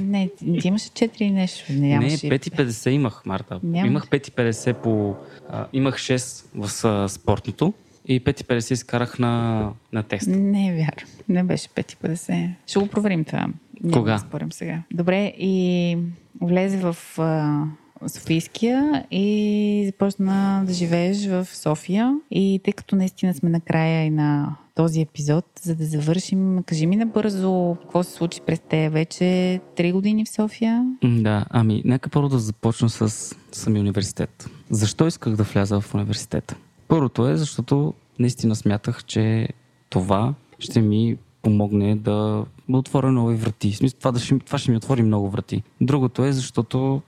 Не, 0.00 0.30
ти 0.60 0.68
имаше 0.68 0.88
4 0.90 1.30
нещо. 1.30 1.72
Не, 1.72 1.98
не 1.98 2.10
5,50 2.10 2.90
имах, 2.90 3.22
Марта. 3.26 3.60
Нямаш. 3.62 3.88
Имах 3.88 4.08
5,50 4.08 4.74
по... 4.74 5.14
А, 5.48 5.66
имах 5.72 5.96
6 5.96 6.44
в 6.54 6.84
а, 6.84 7.08
спортното 7.08 7.74
и 8.06 8.24
5,50 8.24 8.72
изкарах 8.72 9.18
на, 9.18 9.66
на 9.92 10.02
тест. 10.02 10.26
Не 10.28 10.68
е 10.68 10.72
вярно. 10.72 11.08
Не 11.28 11.44
беше 11.44 11.68
5,50. 11.68 12.50
Ще 12.66 12.78
го 12.78 12.86
проверим 12.86 13.24
това. 13.24 13.46
Няма 13.80 13.96
Кога? 13.96 14.12
Да 14.12 14.18
спорим 14.18 14.52
сега. 14.52 14.82
Добре, 14.92 15.32
и 15.38 15.98
влезе 16.40 16.76
в 16.76 16.96
а, 17.18 17.64
Софийския 18.06 19.04
и 19.10 19.84
започна 19.86 20.62
да 20.66 20.72
живееш 20.72 21.26
в 21.26 21.46
София. 21.52 22.18
И 22.30 22.60
тъй 22.64 22.72
като 22.72 22.96
наистина 22.96 23.34
сме 23.34 23.50
на 23.50 23.60
края 23.60 24.04
и 24.04 24.10
на 24.10 24.56
този 24.74 25.00
епизод, 25.00 25.44
за 25.62 25.74
да 25.74 25.84
завършим, 25.84 26.62
кажи 26.66 26.86
ми 26.86 26.96
набързо 26.96 27.76
какво 27.80 28.02
се 28.02 28.12
случи 28.12 28.40
през 28.46 28.60
те 28.68 28.88
вече 28.88 29.60
три 29.76 29.92
години 29.92 30.24
в 30.24 30.28
София. 30.28 30.96
Да, 31.04 31.44
ами 31.50 31.82
нека 31.84 32.10
първо 32.10 32.28
да 32.28 32.38
започна 32.38 32.88
с 32.88 33.34
самия 33.52 33.80
университет. 33.80 34.50
Защо 34.70 35.06
исках 35.06 35.36
да 35.36 35.42
вляза 35.42 35.80
в 35.80 35.94
университета? 35.94 36.56
Първото 36.88 37.28
е, 37.28 37.36
защото 37.36 37.94
наистина 38.18 38.56
смятах, 38.56 39.04
че 39.04 39.48
това 39.90 40.34
ще 40.58 40.80
ми 40.80 41.16
помогне 41.42 41.96
да, 41.96 42.44
отворя 42.72 43.12
нови 43.12 43.36
врати. 43.36 43.72
В 43.72 43.94
това, 43.94 44.12
да 44.12 44.20
ще, 44.20 44.38
това 44.38 44.58
ще 44.58 44.70
ми 44.70 44.76
отвори 44.76 45.02
много 45.02 45.30
врати. 45.30 45.62
Другото 45.80 46.24
е, 46.24 46.32
защото 46.32 47.02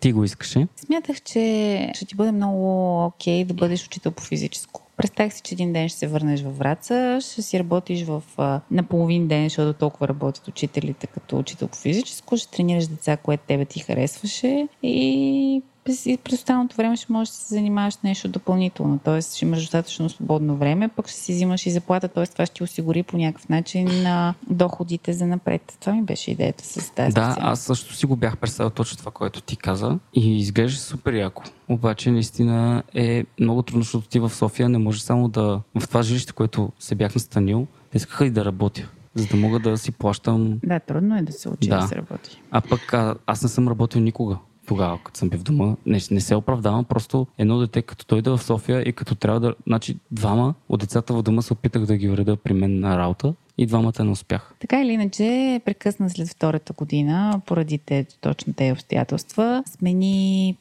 ти 0.00 0.12
го 0.12 0.24
искаше. 0.24 0.66
Смятах, 0.76 1.22
че 1.22 1.90
ще 1.94 2.04
ти 2.04 2.14
бъде 2.14 2.32
много 2.32 3.04
окей 3.04 3.44
да 3.44 3.54
бъдеш 3.54 3.86
учител 3.86 4.12
по 4.12 4.22
физическо. 4.22 4.82
Представях 4.96 5.34
си, 5.34 5.42
че 5.42 5.54
един 5.54 5.72
ден 5.72 5.88
ще 5.88 5.98
се 5.98 6.06
върнеш 6.06 6.42
във 6.42 6.58
Враца, 6.58 7.18
ще 7.20 7.42
си 7.42 7.58
работиш 7.58 8.04
в, 8.04 8.22
на 8.70 8.82
половин 8.82 9.28
ден, 9.28 9.44
защото 9.44 9.78
толкова 9.78 10.08
работят 10.08 10.48
учителите 10.48 11.06
като 11.06 11.38
учител 11.38 11.68
по 11.68 11.76
физическо, 11.76 12.36
ще 12.36 12.50
тренираш 12.50 12.86
деца, 12.86 13.16
което 13.16 13.42
тебе 13.46 13.64
ти 13.64 13.80
харесваше 13.80 14.68
и 14.82 15.62
през, 15.90 16.18
през 16.24 16.38
останалото 16.38 16.76
време 16.76 16.96
ще 16.96 17.12
можеш 17.12 17.30
да 17.30 17.36
се 17.36 17.54
занимаваш 17.54 17.96
нещо 18.04 18.28
допълнително. 18.28 18.98
Тоест 19.04 19.36
ще 19.36 19.44
имаш 19.44 19.60
достатъчно 19.60 20.08
свободно 20.08 20.56
време, 20.56 20.88
пък 20.88 21.08
ще 21.08 21.18
си 21.18 21.32
взимаш 21.32 21.66
и 21.66 21.70
заплата, 21.70 22.08
т.е. 22.08 22.26
това 22.26 22.46
ще 22.46 22.64
осигури 22.64 23.02
по 23.02 23.16
някакъв 23.16 23.48
начин 23.48 24.02
на 24.02 24.34
доходите 24.50 25.12
за 25.12 25.26
напред. 25.26 25.76
Това 25.80 25.92
ми 25.92 26.02
беше 26.02 26.30
идеята 26.30 26.64
с 26.64 26.90
тази 26.90 27.14
Да, 27.14 27.36
аз 27.40 27.60
също 27.60 27.94
си 27.94 28.06
го 28.06 28.16
бях 28.16 28.36
представил 28.36 28.70
точно 28.70 28.98
това, 28.98 29.10
което 29.10 29.40
ти 29.40 29.56
каза 29.56 29.98
и 30.14 30.38
изглежда 30.38 30.80
супер 30.80 31.12
яко. 31.12 31.42
Обаче 31.68 32.10
наистина 32.10 32.82
е 32.94 33.24
много 33.40 33.62
трудно, 33.62 33.82
защото 33.82 34.08
ти 34.08 34.18
в 34.18 34.30
София 34.30 34.68
не 34.68 34.78
може 34.78 35.02
само 35.02 35.28
да... 35.28 35.60
В 35.80 35.88
това 35.88 36.02
жилище, 36.02 36.32
което 36.32 36.72
се 36.78 36.94
бях 36.94 37.14
настанил, 37.14 37.66
искаха 37.94 38.26
и 38.26 38.30
да 38.30 38.44
работя 38.44 38.88
за 39.14 39.26
да 39.26 39.36
мога 39.36 39.58
да 39.58 39.78
си 39.78 39.92
плащам. 39.92 40.60
Да, 40.64 40.80
трудно 40.80 41.18
е 41.18 41.22
да 41.22 41.32
се 41.32 41.48
учи 41.48 41.68
да, 41.68 41.80
да 41.80 41.86
се 41.86 41.96
работи. 41.96 42.42
А 42.50 42.60
пък 42.60 42.94
а, 42.94 43.14
аз 43.26 43.42
не 43.42 43.48
съм 43.48 43.68
работил 43.68 44.00
никога 44.00 44.38
тогава, 44.70 44.98
като 45.04 45.18
съм 45.18 45.28
бил 45.28 45.38
в 45.38 45.42
дома. 45.42 45.76
Не, 45.86 46.00
не 46.10 46.20
се 46.20 46.34
оправдавам, 46.34 46.84
просто 46.84 47.26
едно 47.38 47.58
дете, 47.58 47.82
като 47.82 48.04
дойде 48.08 48.30
в 48.30 48.38
София 48.38 48.82
и 48.88 48.92
като 48.92 49.14
трябва 49.14 49.40
да... 49.40 49.54
Значи 49.66 49.96
двама 50.10 50.54
от 50.68 50.80
децата 50.80 51.14
в 51.14 51.22
дома 51.22 51.42
се 51.42 51.52
опитах 51.52 51.86
да 51.86 51.96
ги 51.96 52.10
уреда 52.10 52.36
при 52.36 52.52
мен 52.52 52.80
на 52.80 52.98
работа 52.98 53.34
и 53.58 53.66
двамата 53.66 54.04
не 54.04 54.10
успях. 54.10 54.54
Така 54.58 54.82
или 54.82 54.92
иначе, 54.92 55.60
прекъсна 55.64 56.10
след 56.10 56.28
втората 56.28 56.72
година, 56.72 57.40
поради 57.46 57.78
те, 57.78 58.06
точно 58.20 58.52
тези 58.52 58.72
обстоятелства, 58.72 59.64
смени... 59.66 60.56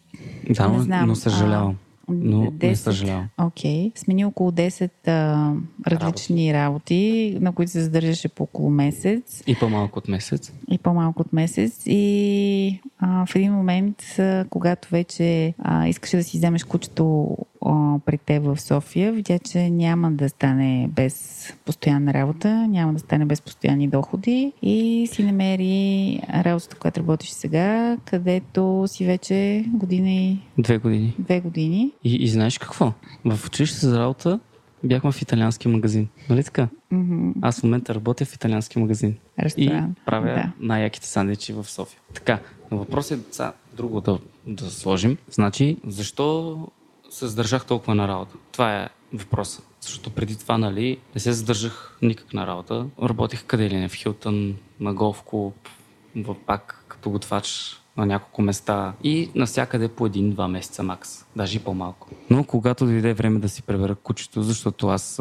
Да, 0.50 0.68
не 0.68 0.80
знам, 0.80 1.08
но 1.08 1.16
съжалявам. 1.16 1.76
Но 2.12 2.46
10, 2.46 2.68
не 2.68 2.76
съжалявам. 2.76 3.30
Окей. 3.38 3.90
Okay. 3.90 4.00
Смени 4.00 4.26
около 4.26 4.52
10 4.52 4.92
а, 5.08 5.54
различни 5.88 6.54
работи. 6.54 6.80
работи, 6.80 7.38
на 7.42 7.52
които 7.52 7.72
се 7.72 7.82
задържаше 7.82 8.30
по 8.30 8.44
около 8.44 8.70
месец. 8.70 9.44
И 9.48 9.56
по-малко 9.56 10.00
от 10.00 10.08
месец. 10.08 10.54
И 10.72 10.78
по-малко 10.78 11.22
от 11.22 11.34
месец. 11.34 11.82
И 11.86 12.80
а, 13.00 13.26
в 13.26 13.36
един 13.36 13.54
момент, 13.54 14.04
а, 14.20 14.46
когато 14.50 14.90
вече 14.90 15.54
а, 15.60 15.88
искаше 15.88 16.18
да 16.18 16.24
си 16.24 16.38
вземеш 16.38 16.64
кучето 16.64 17.38
при 18.06 18.18
теб 18.18 18.44
в 18.44 18.62
София, 18.62 19.14
видя, 19.14 19.40
че 19.40 19.70
няма 19.70 20.12
да 20.12 20.30
стане 20.30 20.90
без 20.92 21.46
постоянна 21.66 22.14
работа, 22.14 22.68
няма 22.68 22.94
да 22.94 23.00
стане 23.00 23.26
без 23.26 23.42
постоянни 23.42 23.88
доходи 23.88 24.54
и 24.62 25.08
си 25.12 25.24
намери 25.24 26.22
работата, 26.34 26.76
която 26.76 27.00
работиш 27.00 27.30
сега, 27.30 27.98
където 28.06 28.84
си 28.88 29.06
вече 29.06 29.66
година 29.68 30.10
и... 30.10 30.40
Две 30.58 30.78
години. 30.78 31.16
Две 31.20 31.40
години. 31.40 31.92
И, 32.04 32.16
и 32.16 32.28
знаеш 32.28 32.58
какво? 32.58 32.94
В 33.26 33.46
училище 33.46 33.88
за 33.88 34.00
работа 34.00 34.40
бяхме 34.84 35.12
в 35.12 35.22
италиански 35.22 35.68
магазин. 35.68 36.08
Нали 36.30 36.44
така? 36.44 36.68
Mm-hmm. 36.94 37.34
Аз 37.42 37.60
в 37.60 37.64
момента 37.64 37.96
работя 37.96 38.26
в 38.26 38.36
италиански 38.36 38.80
магазин. 38.80 39.16
Ресторант. 39.40 39.98
И 39.98 40.06
правя 40.06 40.34
да. 40.34 40.52
най-яките 40.60 41.08
сандвичи 41.08 41.54
в 41.54 41.64
София. 41.64 42.00
Така, 42.14 42.40
въпросът 42.72 43.20
е 43.20 43.24
сега 43.32 43.54
друго 43.78 44.02
да, 44.02 44.20
да 44.48 44.72
сложим. 44.72 45.18
Значи, 45.32 45.78
защо 45.88 46.58
се 47.10 47.28
задържах 47.28 47.66
толкова 47.66 47.96
на 47.96 48.08
работа? 48.08 48.36
Това 48.52 48.76
е 48.76 48.90
въпросът. 49.14 49.66
Защото 49.80 50.10
преди 50.10 50.38
това, 50.38 50.58
нали, 50.58 51.00
не 51.16 51.22
се 51.22 51.34
задържах 51.34 51.98
никак 52.02 52.34
на 52.34 52.48
работа. 52.48 52.86
Работих 53.04 53.46
къде 53.46 53.70
ли 53.70 53.78
не, 53.78 53.90
в 53.90 53.94
Хилтън, 53.94 54.56
на 54.80 54.94
голф 54.94 55.24
клуб, 55.24 55.70
пак 56.46 56.86
като 56.88 57.10
готвач 57.10 57.79
на 58.00 58.06
няколко 58.06 58.42
места 58.42 58.94
и 59.04 59.30
навсякъде 59.36 59.88
по 59.88 60.06
един-два 60.06 60.48
месеца 60.48 60.84
макс, 60.84 61.26
даже 61.36 61.58
и 61.58 61.60
по-малко. 61.60 62.08
Но 62.30 62.44
когато 62.44 62.86
дойде 62.86 63.14
време 63.14 63.40
да 63.40 63.50
си 63.50 63.64
пребера 63.64 63.96
кучето, 63.96 64.44
защото 64.44 64.88
аз 64.88 65.20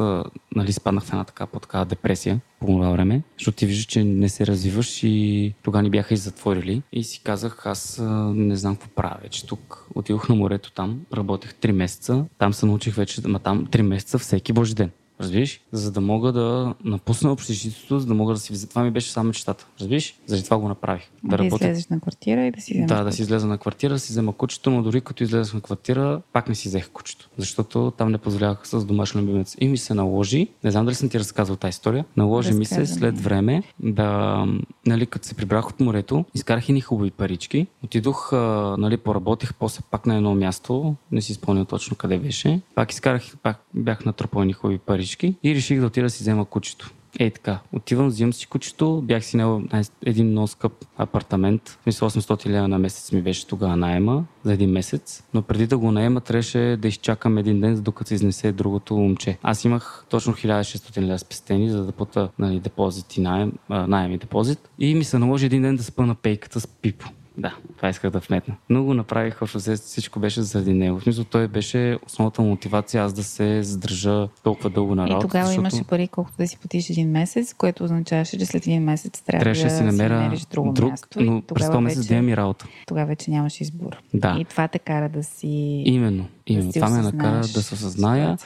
нали, 0.57 0.73
спаднах 0.73 1.05
в 1.05 1.09
една 1.09 1.25
така 1.25 1.47
по 1.47 1.61
такава 1.61 1.85
депресия 1.85 2.41
по 2.61 2.67
това 2.67 2.91
време, 2.91 3.23
защото 3.38 3.57
ти 3.57 3.67
виждаш, 3.67 3.85
че 3.85 4.05
не 4.05 4.29
се 4.29 4.47
развиваш 4.47 5.03
и 5.03 5.55
тогава 5.62 5.83
ни 5.83 5.91
бяха 5.91 6.14
и 6.14 6.17
затворили 6.17 6.83
и 6.93 7.05
си 7.05 7.21
казах, 7.25 7.67
аз 7.67 8.03
не 8.35 8.57
знам 8.57 8.77
какво 8.77 8.88
правя 8.88 9.17
вече 9.23 9.47
тук. 9.47 9.87
Отидох 9.95 10.29
на 10.29 10.35
морето 10.35 10.73
там, 10.73 11.01
работех 11.14 11.55
3 11.55 11.73
месеца, 11.73 12.25
там 12.38 12.53
се 12.53 12.67
научих 12.67 12.95
вече, 12.95 13.29
ма 13.29 13.38
там 13.38 13.67
3 13.67 13.83
месеца 13.83 14.19
всеки 14.19 14.53
божи 14.53 14.75
ден. 14.75 14.91
Разбираш? 15.20 15.61
За 15.72 15.92
да 15.92 16.00
мога 16.00 16.33
да 16.33 16.74
напусна 16.85 17.33
общежитието, 17.33 17.98
за 17.98 18.07
да 18.07 18.14
мога 18.14 18.35
да 18.35 18.40
си 18.40 18.52
взема. 18.52 18.68
Това 18.68 18.83
ми 18.83 18.90
беше 18.90 19.11
само 19.11 19.26
мечтата. 19.26 19.66
Разбираш? 19.81 20.14
Заради 20.26 20.44
това 20.44 20.59
го 20.59 20.68
направих. 20.68 21.11
Да, 21.24 21.37
да 21.37 21.38
работя... 21.38 21.64
излезеш 21.64 21.87
на 21.88 22.00
квартира 22.00 22.46
и 22.46 22.50
да 22.50 22.61
си 22.61 22.72
вземеш 22.72 22.88
Да, 22.88 23.04
да 23.04 23.12
си 23.12 23.22
излеза 23.22 23.46
на 23.46 23.59
квартира, 23.59 23.92
да 23.92 23.98
си 23.98 24.12
взема 24.12 24.33
кучето, 24.33 24.70
но 24.70 24.83
дори 24.83 25.00
като 25.00 25.22
излезах 25.22 25.54
на 25.54 25.61
квартира, 25.61 26.22
пак 26.33 26.48
не 26.48 26.54
си 26.54 26.68
взех 26.68 26.90
кучето. 26.90 27.28
Защото 27.37 27.92
там 27.96 28.12
не 28.12 28.18
позволявах 28.18 28.68
с 28.68 28.85
домашен 28.85 29.20
любимец. 29.20 29.57
И 29.61 29.68
ми 29.68 29.78
се 29.78 29.94
наложи, 29.94 30.48
не 30.64 30.70
знам 30.70 30.85
дали 30.85 30.94
съм 30.94 31.09
ти 31.09 31.18
разказвал 31.18 31.57
тази 31.57 31.70
история, 31.70 32.04
наложи 32.16 32.52
ми 32.52 32.64
се 32.64 32.87
след 32.87 33.20
време 33.20 33.62
да, 33.81 34.44
нали, 34.87 35.07
като 35.07 35.26
се 35.26 35.35
прибрах 35.35 35.68
от 35.68 35.81
морето, 35.81 36.24
изкарах 36.35 36.68
и 36.68 36.81
хубави 36.81 37.11
парички, 37.11 37.66
отидох, 37.85 38.33
нали, 38.78 38.96
поработих 38.96 39.54
после 39.54 39.81
пак 39.90 40.07
на 40.07 40.16
едно 40.16 40.35
място, 40.35 40.94
не 41.12 41.20
си 41.20 41.35
спомням 41.35 41.66
точно 41.66 41.96
къде 41.96 42.18
беше, 42.18 42.61
пак 42.74 42.92
изкарах, 42.92 43.22
пак 43.42 43.62
бях 43.74 44.04
натрупал 44.04 44.44
ни 44.44 44.52
хубави 44.52 44.78
парички 44.78 45.08
всички 45.09 45.35
и 45.42 45.55
реших 45.55 45.81
да 45.81 45.87
отида 45.87 46.07
да 46.07 46.11
си 46.11 46.23
взема 46.23 46.44
кучето. 46.44 46.90
Ей 47.18 47.31
така, 47.31 47.59
отивам, 47.73 48.09
взимам 48.09 48.33
си 48.33 48.47
кучето, 48.47 49.03
бях 49.05 49.25
си 49.25 49.37
наел 49.37 49.62
един 50.07 50.31
много 50.31 50.47
скъп 50.47 50.73
апартамент, 50.99 51.79
смисъл 51.83 52.11
800 52.11 52.47
лева 52.47 52.68
на 52.68 52.79
месец 52.79 53.12
ми 53.12 53.23
беше 53.23 53.47
тогава 53.47 53.77
найема 53.77 54.25
за 54.44 54.53
един 54.53 54.71
месец, 54.71 55.23
но 55.35 55.42
преди 55.42 55.66
да 55.66 55.79
го 55.79 55.92
наема 55.92 56.21
трябваше 56.21 56.79
да 56.83 56.88
изчакам 56.88 57.38
един 57.38 57.61
ден, 57.61 57.83
докато 57.83 58.09
се 58.09 58.14
изнесе 58.14 58.53
другото 58.53 58.97
момче. 58.97 59.38
Аз 59.42 59.64
имах 59.64 60.05
точно 60.11 60.33
1600 60.33 61.01
лева 61.01 61.18
спестени, 61.18 61.71
за 61.71 61.85
да 61.85 61.92
плата 61.92 62.29
нали, 62.38 62.61
депозит 62.61 63.16
и 63.16 63.21
найем, 63.21 63.53
найем 63.71 64.12
и 64.12 64.18
депозит 64.18 64.71
и 64.79 64.94
ми 64.94 65.05
се 65.05 65.18
наложи 65.18 65.47
един 65.47 65.62
ден 65.62 65.77
да 65.77 65.83
спа 65.83 66.07
на 66.07 66.14
пейката 66.14 66.61
с 66.61 66.66
Пипо. 66.66 67.09
Да, 67.38 67.57
това 67.77 67.88
исках 67.88 68.11
да 68.11 68.18
вметна. 68.18 68.55
Но 68.70 68.85
го 68.85 68.94
направих, 68.94 69.42
общо 69.42 69.59
всичко 69.59 70.20
беше 70.20 70.42
заради 70.42 70.72
него. 70.72 70.98
В 70.98 71.03
смисъл, 71.03 71.24
той 71.24 71.48
беше 71.48 71.98
основната 72.07 72.42
мотивация 72.42 73.05
аз 73.05 73.12
да 73.12 73.24
се 73.24 73.62
задържа 73.62 74.29
толкова 74.42 74.70
дълго 74.70 74.94
на 74.94 75.09
работа. 75.09 75.27
И 75.27 75.29
тогава 75.29 75.46
защото... 75.46 75.61
имаше 75.61 75.85
пари, 75.85 76.09
колкото 76.09 76.37
да 76.37 76.48
си 76.48 76.59
платиш 76.59 76.90
един 76.90 77.11
месец, 77.11 77.55
което 77.55 77.85
означаваше, 77.85 78.38
че 78.38 78.46
след 78.46 78.66
един 78.66 78.83
месец 78.83 79.20
трябва 79.20 79.42
Трябваше 79.42 79.64
да 79.64 79.70
си 79.70 79.83
намеря 79.83 80.37
си 80.37 80.46
друго 80.51 80.72
друг, 80.72 80.90
място. 80.90 81.20
Но 81.20 81.42
през 81.42 81.66
този 81.66 81.79
месец 81.79 82.07
да 82.07 82.14
имам 82.14 82.29
и 82.29 82.37
работа. 82.37 82.66
Тогава 82.87 83.07
вече 83.07 83.31
нямаш 83.31 83.61
избор. 83.61 83.96
Да. 84.14 84.37
И 84.40 84.44
това 84.44 84.68
те 84.68 84.79
кара 84.79 85.09
да 85.09 85.22
си... 85.22 85.83
Именно. 85.87 86.27
именно. 86.46 86.72
Да 86.72 86.72
това 86.72 86.90
ме 86.90 87.03
накара 87.03 87.40
да 87.40 87.62
се 87.62 87.74
осъзная. 87.74 88.38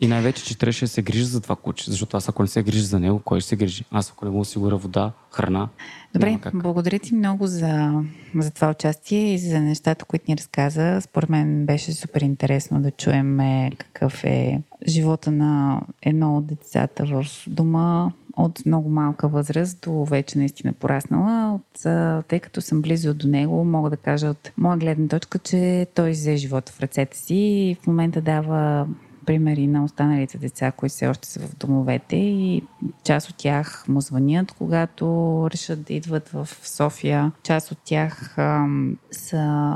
И 0.00 0.08
най-вече, 0.08 0.44
че 0.44 0.58
трябваше 0.58 0.84
да 0.84 0.88
се 0.88 1.02
грижи 1.02 1.24
за 1.24 1.40
това 1.40 1.56
куче, 1.56 1.90
защото 1.90 2.16
аз 2.16 2.28
ако 2.28 2.42
не 2.42 2.48
се 2.48 2.62
грижи 2.62 2.82
за 2.82 3.00
него, 3.00 3.20
кой 3.24 3.40
ще 3.40 3.48
се 3.48 3.56
грижи? 3.56 3.84
Аз 3.90 4.10
ако 4.10 4.24
не 4.24 4.30
му 4.30 4.40
осигуря 4.40 4.76
вода, 4.76 5.12
храна. 5.30 5.68
Добре, 6.14 6.38
благодаря 6.54 6.98
ти 6.98 7.14
много 7.14 7.46
за, 7.46 8.02
за 8.34 8.50
това 8.50 8.70
участие 8.70 9.34
и 9.34 9.38
за 9.38 9.60
нещата, 9.60 10.04
които 10.04 10.24
ни 10.28 10.36
разказа. 10.36 11.00
Според 11.00 11.28
мен 11.28 11.66
беше 11.66 11.92
супер 11.92 12.20
интересно 12.20 12.82
да 12.82 12.90
чуем 12.90 13.38
какъв 13.78 14.24
е 14.24 14.62
живота 14.88 15.30
на 15.30 15.80
едно 16.02 16.36
от 16.36 16.46
децата 16.46 17.04
в 17.04 17.24
дома 17.46 18.10
от 18.36 18.66
много 18.66 18.88
малка 18.90 19.28
възраст 19.28 19.78
до 19.82 20.04
вече 20.04 20.38
наистина 20.38 20.72
пораснала. 20.72 21.54
От, 21.54 21.82
тъй 22.28 22.40
като 22.40 22.60
съм 22.60 22.82
близо 22.82 23.14
до 23.14 23.28
него, 23.28 23.64
мога 23.64 23.90
да 23.90 23.96
кажа 23.96 24.26
от 24.26 24.52
моя 24.56 24.78
гледна 24.78 25.08
точка, 25.08 25.38
че 25.38 25.86
той 25.94 26.10
взе 26.10 26.36
живота 26.36 26.72
в 26.72 26.80
ръцете 26.80 27.16
си 27.16 27.34
и 27.34 27.76
в 27.82 27.86
момента 27.86 28.20
дава 28.20 28.86
примери 29.30 29.66
на 29.66 29.84
останалите 29.84 30.38
деца, 30.38 30.72
които 30.72 30.92
все 30.92 31.06
още 31.06 31.28
са 31.28 31.40
в 31.40 31.56
домовете 31.56 32.16
и 32.16 32.62
част 33.04 33.30
от 33.30 33.36
тях 33.36 33.84
му 33.88 34.00
звънят, 34.00 34.52
когато 34.52 35.48
решат 35.52 35.82
да 35.82 35.94
идват 35.94 36.28
в 36.28 36.48
София. 36.62 37.32
Част 37.42 37.72
от 37.72 37.78
тях 37.84 38.38
ам, 38.38 38.96
са 39.10 39.74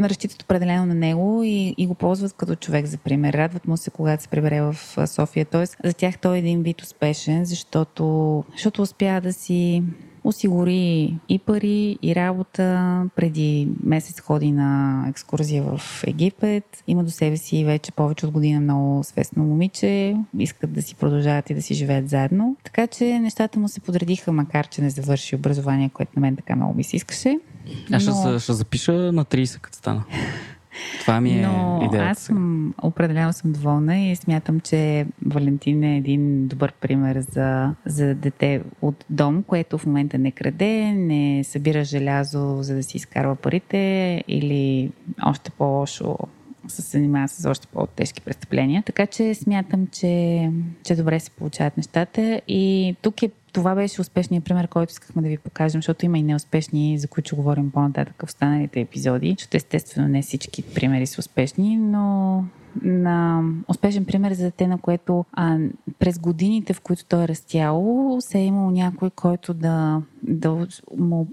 разчитат 0.00 0.42
определено 0.42 0.86
на 0.86 0.94
него 0.94 1.42
и, 1.44 1.74
и 1.78 1.86
го 1.86 1.94
ползват 1.94 2.32
като 2.32 2.54
човек 2.54 2.86
за 2.86 2.98
пример. 2.98 3.34
Радват 3.34 3.66
му 3.66 3.76
се, 3.76 3.90
когато 3.90 4.22
се 4.22 4.28
прибере 4.28 4.60
в 4.60 4.76
София. 5.06 5.44
Тоест, 5.44 5.76
за 5.84 5.92
тях 5.92 6.18
той 6.18 6.36
е 6.36 6.38
един 6.38 6.62
вид 6.62 6.82
успешен, 6.82 7.44
защото, 7.44 8.44
защото 8.52 8.82
успя 8.82 9.20
да 9.20 9.32
си 9.32 9.82
осигури 10.26 11.14
и 11.28 11.38
пари, 11.38 11.98
и 12.02 12.14
работа. 12.14 13.02
Преди 13.16 13.68
месец 13.84 14.20
ходи 14.20 14.52
на 14.52 15.04
екскурзия 15.08 15.62
в 15.62 16.04
Египет. 16.06 16.64
Има 16.86 17.04
до 17.04 17.10
себе 17.10 17.36
си 17.36 17.64
вече 17.64 17.92
повече 17.92 18.26
от 18.26 18.32
година 18.32 18.60
много 18.60 19.04
свестно 19.04 19.44
момиче. 19.44 20.16
Искат 20.38 20.72
да 20.72 20.82
си 20.82 20.94
продължават 20.94 21.50
и 21.50 21.54
да 21.54 21.62
си 21.62 21.74
живеят 21.74 22.08
заедно. 22.08 22.56
Така 22.64 22.86
че 22.86 23.18
нещата 23.18 23.58
му 23.58 23.68
се 23.68 23.80
подредиха, 23.80 24.32
макар 24.32 24.68
че 24.68 24.82
не 24.82 24.90
завърши 24.90 25.36
образование, 25.36 25.90
което 25.94 26.12
на 26.16 26.20
мен 26.20 26.36
така 26.36 26.56
много 26.56 26.74
ми 26.74 26.84
се 26.84 26.96
искаше. 26.96 27.38
Аз 27.92 28.06
но... 28.06 28.12
ще, 28.12 28.38
ще 28.38 28.52
запиша 28.52 28.92
на 28.92 29.24
30, 29.24 29.60
като 29.60 29.78
стана. 29.78 30.04
Това 31.00 31.20
ми 31.20 31.30
е 31.30 31.46
Но 31.46 31.80
идеята. 31.84 32.10
аз 32.10 32.18
съм, 32.18 32.74
определено 32.82 33.32
съм 33.32 33.52
доволна 33.52 33.98
и 33.98 34.16
смятам, 34.16 34.60
че 34.60 35.06
Валентин 35.26 35.82
е 35.82 35.96
един 35.96 36.48
добър 36.48 36.72
пример 36.72 37.20
за, 37.20 37.74
за 37.86 38.14
дете 38.14 38.62
от 38.82 39.04
дом, 39.10 39.42
което 39.42 39.78
в 39.78 39.86
момента 39.86 40.18
не 40.18 40.30
краде, 40.30 40.92
не 40.92 41.44
събира 41.44 41.84
желязо, 41.84 42.58
за 42.60 42.74
да 42.74 42.82
си 42.82 42.96
изкарва 42.96 43.36
парите 43.36 44.24
или 44.28 44.90
още 45.26 45.50
по-лошо 45.50 46.18
се 46.68 46.82
занимава 46.82 47.28
с 47.28 47.50
още 47.50 47.66
по-тежки 47.66 48.20
престъпления. 48.20 48.82
Така 48.82 49.06
че 49.06 49.34
смятам, 49.34 49.86
че, 49.86 50.50
че 50.84 50.96
добре 50.96 51.20
се 51.20 51.30
получават 51.30 51.76
нещата 51.76 52.40
и 52.48 52.96
тук 53.02 53.22
е 53.22 53.30
това 53.56 53.74
беше 53.74 54.00
успешният 54.00 54.44
пример, 54.44 54.68
който 54.68 54.90
искахме 54.90 55.22
да 55.22 55.28
ви 55.28 55.38
покажем, 55.38 55.78
защото 55.78 56.04
има 56.04 56.18
и 56.18 56.22
неуспешни, 56.22 56.98
за 56.98 57.08
които 57.08 57.36
говорим 57.36 57.70
по-нататък 57.70 58.14
в 58.20 58.24
останалите 58.24 58.80
епизоди. 58.80 59.34
Защото 59.38 59.56
естествено 59.56 60.08
не 60.08 60.22
всички 60.22 60.62
примери 60.62 61.06
са 61.06 61.20
успешни, 61.20 61.76
но 61.76 62.44
на 62.82 63.42
успешен 63.68 64.04
пример 64.04 64.32
за 64.32 64.44
дете, 64.44 64.66
на 64.66 64.78
което 64.78 65.24
а, 65.32 65.58
през 65.98 66.18
годините, 66.18 66.72
в 66.72 66.80
които 66.80 67.04
той 67.04 67.24
е 67.24 67.28
растяло, 67.28 68.16
се 68.20 68.38
е 68.38 68.44
имал 68.44 68.70
някой, 68.70 69.10
който 69.10 69.54
да, 69.54 70.02
да 70.22 70.66
му 70.96 71.26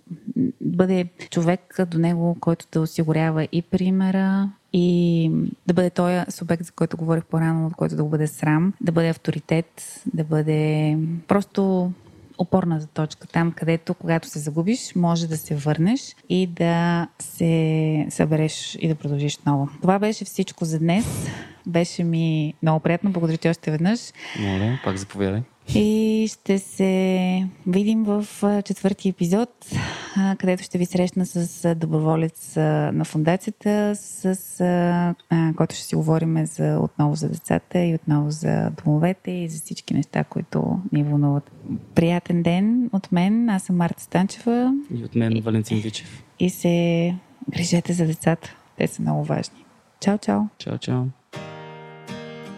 бъде 0.62 1.05
човек 1.29 1.79
до 1.88 1.99
него, 1.99 2.38
който 2.39 2.65
да 2.71 2.81
осигурява 2.81 3.47
и 3.51 3.62
примера, 3.62 4.49
и 4.73 5.31
да 5.67 5.73
бъде 5.73 5.89
този 5.89 6.19
субект, 6.29 6.65
за 6.65 6.71
който 6.71 6.97
говорих 6.97 7.25
по-рано, 7.25 7.67
от 7.67 7.73
който 7.73 7.95
да 7.95 8.03
го 8.03 8.09
бъде 8.09 8.27
срам, 8.27 8.73
да 8.81 8.91
бъде 8.91 9.09
авторитет, 9.09 10.01
да 10.13 10.23
бъде 10.23 10.97
просто 11.27 11.91
опорната 12.38 12.88
точка, 12.88 13.28
там 13.28 13.52
където 13.52 13.93
когато 13.93 14.28
се 14.28 14.39
загубиш, 14.39 14.96
може 14.96 15.28
да 15.28 15.38
се 15.38 15.56
върнеш 15.56 16.15
и 16.30 16.48
да 16.48 17.08
се 17.19 18.08
събереш 18.10 18.78
и 18.80 18.88
да 18.88 18.96
продължиш 18.96 19.38
отново. 19.38 19.69
Това 19.82 20.00
беше 20.00 20.26
всичко 20.26 20.65
за 20.65 20.80
днес. 20.80 21.28
Беше 21.67 22.04
ми 22.04 22.54
много 22.62 22.80
приятно. 22.80 23.12
Благодаря 23.12 23.38
ти 23.38 23.50
още 23.50 23.72
веднъж. 23.72 24.00
Моля, 24.39 24.80
пак 24.84 24.98
заповядай. 24.98 25.41
И 25.76 26.28
ще 26.34 26.60
се 26.60 27.47
видим 27.67 28.04
в 28.04 28.26
четвърти 28.65 29.10
епизод, 29.10 29.49
където 30.38 30.63
ще 30.63 30.78
ви 30.78 30.86
срещна 30.86 31.26
с 31.26 31.76
доброволец 31.76 32.56
на 32.93 33.06
фундацията, 33.06 33.95
с 33.95 35.15
който 35.56 35.76
ще 35.76 35.84
си 35.84 35.95
говорим 35.95 36.45
за, 36.45 36.80
отново 36.82 37.15
за 37.15 37.30
децата 37.30 37.80
и 37.80 37.95
отново 37.95 38.32
за 38.32 38.71
домовете 38.84 39.32
и 39.32 39.49
за 39.49 39.60
всички 39.60 39.93
неща, 39.93 40.23
които 40.23 40.80
ни 40.91 41.04
вълнуват. 41.04 41.52
Приятен 41.95 42.43
ден 42.43 42.89
от 42.93 43.12
мен. 43.12 43.49
Аз 43.49 43.63
съм 43.63 43.78
Марта 43.78 44.04
Станчева. 44.04 44.73
И 44.95 45.04
от 45.04 45.15
мен 45.15 45.41
Валентин 45.41 45.80
Вичев. 45.80 46.23
И 46.39 46.49
се 46.49 47.15
грижете 47.49 47.93
за 47.93 48.06
децата. 48.06 48.56
Те 48.78 48.88
са 48.88 49.02
много 49.02 49.23
важни. 49.23 49.65
Чао, 49.99 50.17
чао. 50.17 50.41
Чао, 50.58 50.78
чао. 50.78 51.04